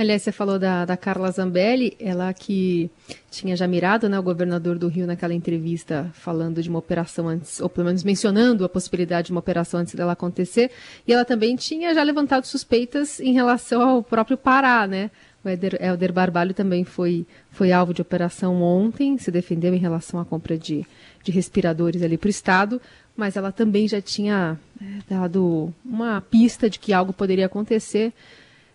Aliás, 0.00 0.22
você 0.22 0.32
falou 0.32 0.58
da, 0.58 0.86
da 0.86 0.96
Carla 0.96 1.30
Zambelli, 1.30 1.94
ela 2.00 2.32
que 2.32 2.90
tinha 3.30 3.54
já 3.54 3.68
mirado 3.68 4.08
né, 4.08 4.18
o 4.18 4.22
governador 4.22 4.78
do 4.78 4.88
Rio 4.88 5.06
naquela 5.06 5.34
entrevista 5.34 6.10
falando 6.14 6.62
de 6.62 6.70
uma 6.70 6.78
operação 6.78 7.28
antes, 7.28 7.60
ou 7.60 7.68
pelo 7.68 7.84
menos 7.84 8.02
mencionando 8.02 8.64
a 8.64 8.68
possibilidade 8.70 9.26
de 9.26 9.32
uma 9.32 9.40
operação 9.40 9.78
antes 9.78 9.94
dela 9.94 10.12
acontecer, 10.12 10.70
e 11.06 11.12
ela 11.12 11.22
também 11.22 11.54
tinha 11.54 11.92
já 11.92 12.02
levantado 12.02 12.46
suspeitas 12.46 13.20
em 13.20 13.34
relação 13.34 13.82
ao 13.82 14.02
próprio 14.02 14.38
Pará, 14.38 14.86
né? 14.86 15.10
O 15.44 15.48
Helder 15.50 16.14
Barbalho 16.14 16.54
também 16.54 16.82
foi, 16.82 17.26
foi 17.50 17.70
alvo 17.70 17.92
de 17.92 18.00
operação 18.00 18.62
ontem, 18.62 19.18
se 19.18 19.30
defendeu 19.30 19.74
em 19.74 19.78
relação 19.78 20.18
à 20.18 20.24
compra 20.24 20.56
de, 20.56 20.82
de 21.22 21.30
respiradores 21.30 22.00
ali 22.02 22.16
para 22.16 22.28
o 22.28 22.30
Estado, 22.30 22.80
mas 23.14 23.36
ela 23.36 23.52
também 23.52 23.86
já 23.86 24.00
tinha 24.00 24.58
é, 24.80 25.14
dado 25.14 25.74
uma 25.84 26.22
pista 26.22 26.70
de 26.70 26.78
que 26.78 26.90
algo 26.90 27.12
poderia 27.12 27.44
acontecer. 27.44 28.14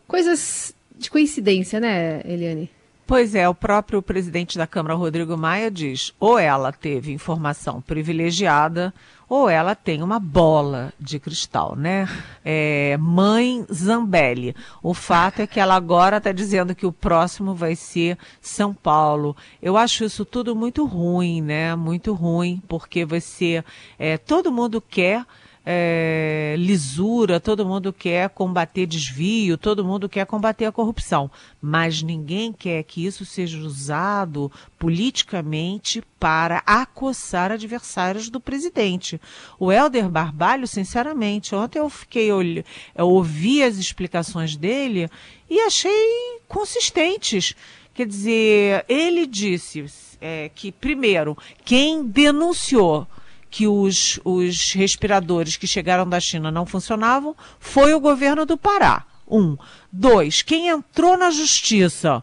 Coisas 0.08 0.75
de 0.98 1.10
coincidência, 1.10 1.80
né, 1.80 2.22
Eliane? 2.26 2.70
Pois 3.08 3.36
é, 3.36 3.48
o 3.48 3.54
próprio 3.54 4.02
presidente 4.02 4.58
da 4.58 4.66
Câmara, 4.66 4.96
Rodrigo 4.96 5.38
Maia, 5.38 5.70
diz: 5.70 6.12
ou 6.20 6.40
ela 6.40 6.72
teve 6.72 7.14
informação 7.14 7.80
privilegiada, 7.80 8.92
ou 9.30 9.48
ela 9.48 9.76
tem 9.76 10.02
uma 10.02 10.20
bola 10.20 10.92
de 11.00 11.20
cristal, 11.20 11.76
né? 11.76 12.10
É, 12.44 12.98
mãe 13.00 13.64
Zambelli. 13.72 14.56
O 14.82 14.92
fato 14.96 15.42
é 15.42 15.48
que 15.48 15.60
ela 15.60 15.76
agora 15.76 16.18
está 16.18 16.32
dizendo 16.32 16.74
que 16.74 16.88
o 16.88 16.92
próximo 16.92 17.54
vai 17.54 17.76
ser 17.76 18.18
São 18.42 18.74
Paulo. 18.74 19.38
Eu 19.62 19.78
acho 19.78 20.04
isso 20.04 20.26
tudo 20.26 20.56
muito 20.56 20.84
ruim, 20.84 21.42
né? 21.42 21.76
Muito 21.76 22.12
ruim, 22.12 22.60
porque 22.68 23.06
você. 23.06 23.64
É, 24.00 24.18
todo 24.18 24.52
mundo 24.52 24.82
quer 24.82 25.24
é, 25.66 26.56
lisura, 26.60 27.40
todo 27.40 27.66
mundo 27.66 27.92
quer 27.92 28.30
combater 28.30 28.86
desvio, 28.86 29.58
todo 29.58 29.84
mundo 29.84 30.08
quer 30.08 30.26
combater 30.26 30.66
a 30.66 30.72
corrupção, 30.72 31.32
mas 31.60 32.04
ninguém 32.04 32.54
quer 32.54 32.84
que 32.84 33.04
isso 33.04 33.26
seja 33.26 33.58
usado 33.58 34.52
politicamente 34.78 36.04
para 36.20 36.62
acossar 36.68 37.52
adversários 37.52 38.30
do 38.30 38.40
presidente. 38.40 39.20
O 39.60 39.72
Helder 39.72 40.08
Barbalho, 40.08 40.68
sinceramente, 40.68 41.56
ontem 41.56 41.80
eu 41.80 41.90
fiquei 41.90 42.30
eu 42.30 43.08
ouvi 43.08 43.64
as 43.64 43.78
explicações 43.78 44.56
dele 44.56 45.10
e 45.50 45.60
achei 45.62 46.40
consistentes. 46.48 47.56
Quer 47.94 48.06
dizer, 48.06 48.86
ele 48.90 49.26
disse 49.26 49.86
é, 50.22 50.52
que, 50.54 50.72
primeiro, 50.72 51.38
quem 51.64 52.06
denunciou 52.06 53.08
que 53.56 53.70
os, 53.70 54.20
os 54.26 54.74
respiradores 54.74 55.56
que 55.56 55.66
chegaram 55.66 56.06
da 56.06 56.20
China 56.20 56.52
não 56.52 56.66
funcionavam 56.66 57.34
foi 57.58 57.94
o 57.94 58.02
governo 58.02 58.46
do 58.46 58.58
Pará. 58.58 59.06
Um. 59.26 59.56
Dois, 59.90 60.42
quem 60.42 60.68
entrou 60.68 61.16
na 61.16 61.32
justiça 61.32 62.22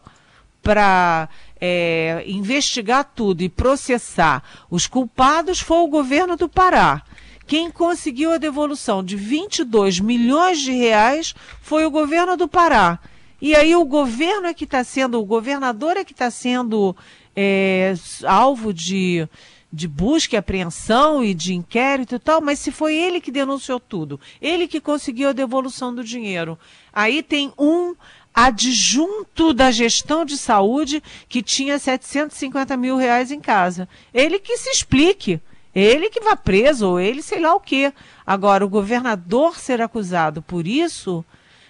para 0.63 1.31
é, 1.59 2.23
investigar 2.27 3.13
tudo 3.15 3.41
e 3.41 3.49
processar 3.49 4.43
os 4.71 4.87
culpados 4.87 5.59
foi 5.59 5.79
o 5.79 5.89
governo 5.89 6.37
do 6.37 6.51
Pará. 6.51 7.03
Quem 7.47 7.71
conseguiu 7.71 8.33
a 8.33 8.37
devolução 8.37 9.03
de 9.03 9.17
22 9.17 10.01
milhões 10.01 10.61
de 10.61 10.73
reais 10.73 11.35
foi 11.63 11.87
o 11.87 11.91
governo 11.91 12.37
do 12.37 12.47
Pará. 12.47 12.99
E 13.41 13.57
aí 13.57 13.75
o 13.75 13.87
governo 13.87 14.49
é 14.49 14.53
que 14.53 14.65
está 14.65 14.85
sendo, 14.85 15.19
o 15.19 15.25
governador 15.25 15.97
é 15.97 16.05
que 16.05 16.13
está 16.13 16.31
sendo 16.31 16.95
é, 17.35 17.95
alvo 18.23 18.75
de, 18.75 19.27
de 19.73 19.89
busca 19.89 20.37
e 20.37 20.39
apreensão 20.39 21.25
e 21.25 21.33
de 21.33 21.55
inquérito 21.55 22.17
e 22.17 22.19
tal, 22.19 22.41
mas 22.41 22.59
se 22.59 22.71
foi 22.71 22.95
ele 22.95 23.21
que 23.21 23.31
denunciou 23.31 23.81
tudo, 23.81 24.21
ele 24.41 24.69
que 24.69 24.81
conseguiu 24.81 25.31
a 25.31 25.33
devolução 25.33 25.95
do 25.95 26.05
dinheiro. 26.05 26.59
Aí 26.93 27.23
tem 27.23 27.53
um 27.59 27.95
adjunto 28.35 29.53
da 29.53 29.71
gestão 29.71 30.25
de 30.25 30.37
saúde 30.37 31.03
que 31.29 31.43
tinha 31.43 31.79
750 31.79 32.77
mil 32.77 32.97
reais 32.97 33.31
em 33.31 33.41
casa. 33.41 33.89
Ele 34.13 34.39
que 34.39 34.57
se 34.57 34.71
explique. 34.71 35.41
Ele 35.75 36.11
que 36.11 36.21
vá 36.21 36.37
preso, 36.37 36.87
ou 36.87 37.01
ele 37.01 37.23
sei 37.23 37.41
lá 37.41 37.55
o 37.55 37.61
quê. 37.61 37.95
Agora, 38.27 38.65
o 38.65 38.69
governador 38.69 39.59
ser 39.59 39.81
acusado 39.81 40.43
por 40.43 40.67
isso, 40.67 41.25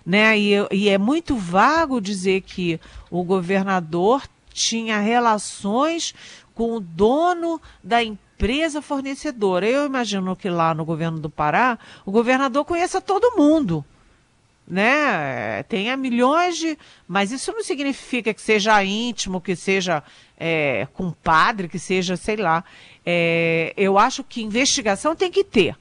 né? 0.04 0.36
E, 0.36 0.54
e 0.72 0.88
é 0.88 0.98
muito 0.98 1.36
vago 1.36 2.00
dizer 2.00 2.40
que 2.40 2.80
o 3.08 3.22
governador 3.22 4.22
tinha 4.52 4.98
relações 4.98 6.14
com 6.54 6.74
o 6.74 6.80
dono 6.80 7.60
da 7.82 8.02
empresa 8.02 8.82
fornecedora. 8.82 9.66
Eu 9.66 9.86
imagino 9.86 10.34
que 10.36 10.48
lá 10.48 10.74
no 10.74 10.84
governo 10.84 11.18
do 11.18 11.30
Pará, 11.30 11.78
o 12.04 12.10
governador 12.10 12.64
conheça 12.64 13.00
todo 13.00 13.36
mundo. 13.36 13.84
Né? 14.66 15.62
Tenha 15.64 15.96
milhões 15.96 16.56
de. 16.56 16.78
Mas 17.06 17.32
isso 17.32 17.52
não 17.52 17.62
significa 17.62 18.32
que 18.32 18.40
seja 18.40 18.82
íntimo, 18.84 19.40
que 19.40 19.56
seja 19.56 20.02
é, 20.38 20.86
compadre, 20.94 21.68
que 21.68 21.78
seja, 21.78 22.16
sei 22.16 22.36
lá. 22.36 22.64
É, 23.04 23.74
eu 23.76 23.98
acho 23.98 24.22
que 24.22 24.42
investigação 24.42 25.14
tem 25.16 25.30
que 25.30 25.44
ter. 25.44 25.76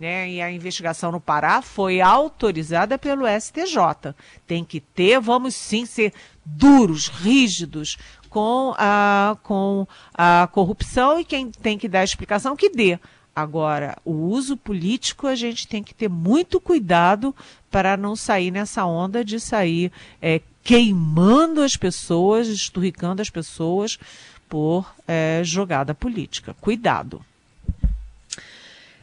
Né? 0.00 0.30
E 0.30 0.40
a 0.40 0.50
investigação 0.50 1.12
no 1.12 1.20
Pará 1.20 1.60
foi 1.60 2.00
autorizada 2.00 2.96
pelo 2.98 3.26
STJ. 3.26 4.14
Tem 4.46 4.64
que 4.64 4.80
ter, 4.80 5.20
vamos 5.20 5.54
sim 5.54 5.84
ser 5.84 6.14
duros, 6.42 7.08
rígidos, 7.08 7.98
com 8.30 8.72
a, 8.78 9.36
com 9.42 9.86
a 10.14 10.48
corrupção 10.52 11.20
e 11.20 11.24
quem 11.24 11.50
tem 11.50 11.76
que 11.76 11.88
dar 11.88 12.04
explicação 12.04 12.56
que 12.56 12.70
dê. 12.70 12.98
Agora, 13.34 13.96
o 14.04 14.12
uso 14.12 14.56
político 14.56 15.26
a 15.26 15.34
gente 15.34 15.66
tem 15.66 15.82
que 15.82 15.94
ter 15.94 16.08
muito 16.08 16.60
cuidado 16.60 17.34
para 17.70 17.96
não 17.96 18.16
sair 18.16 18.50
nessa 18.50 18.84
onda 18.84 19.24
de 19.24 19.38
sair 19.38 19.92
é, 20.22 20.40
queimando 20.62 21.62
as 21.62 21.76
pessoas, 21.76 22.48
esturricando 22.48 23.20
as 23.20 23.30
pessoas 23.30 23.98
por 24.48 24.92
é, 25.06 25.42
jogada 25.44 25.94
política. 25.94 26.54
Cuidado. 26.60 27.24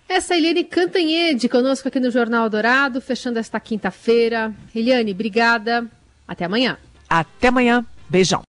Essa 0.09 0.35
é 0.35 0.37
Eliane 0.37 0.63
Cantanhede 0.63 1.49
conosco 1.49 1.87
aqui 1.87 1.99
no 1.99 2.09
Jornal 2.11 2.49
Dourado, 2.49 3.01
fechando 3.01 3.39
esta 3.39 3.59
quinta-feira. 3.59 4.53
Eliane, 4.73 5.11
obrigada. 5.11 5.85
Até 6.25 6.45
amanhã. 6.45 6.77
Até 7.09 7.47
amanhã. 7.47 7.85
Beijão. 8.09 8.45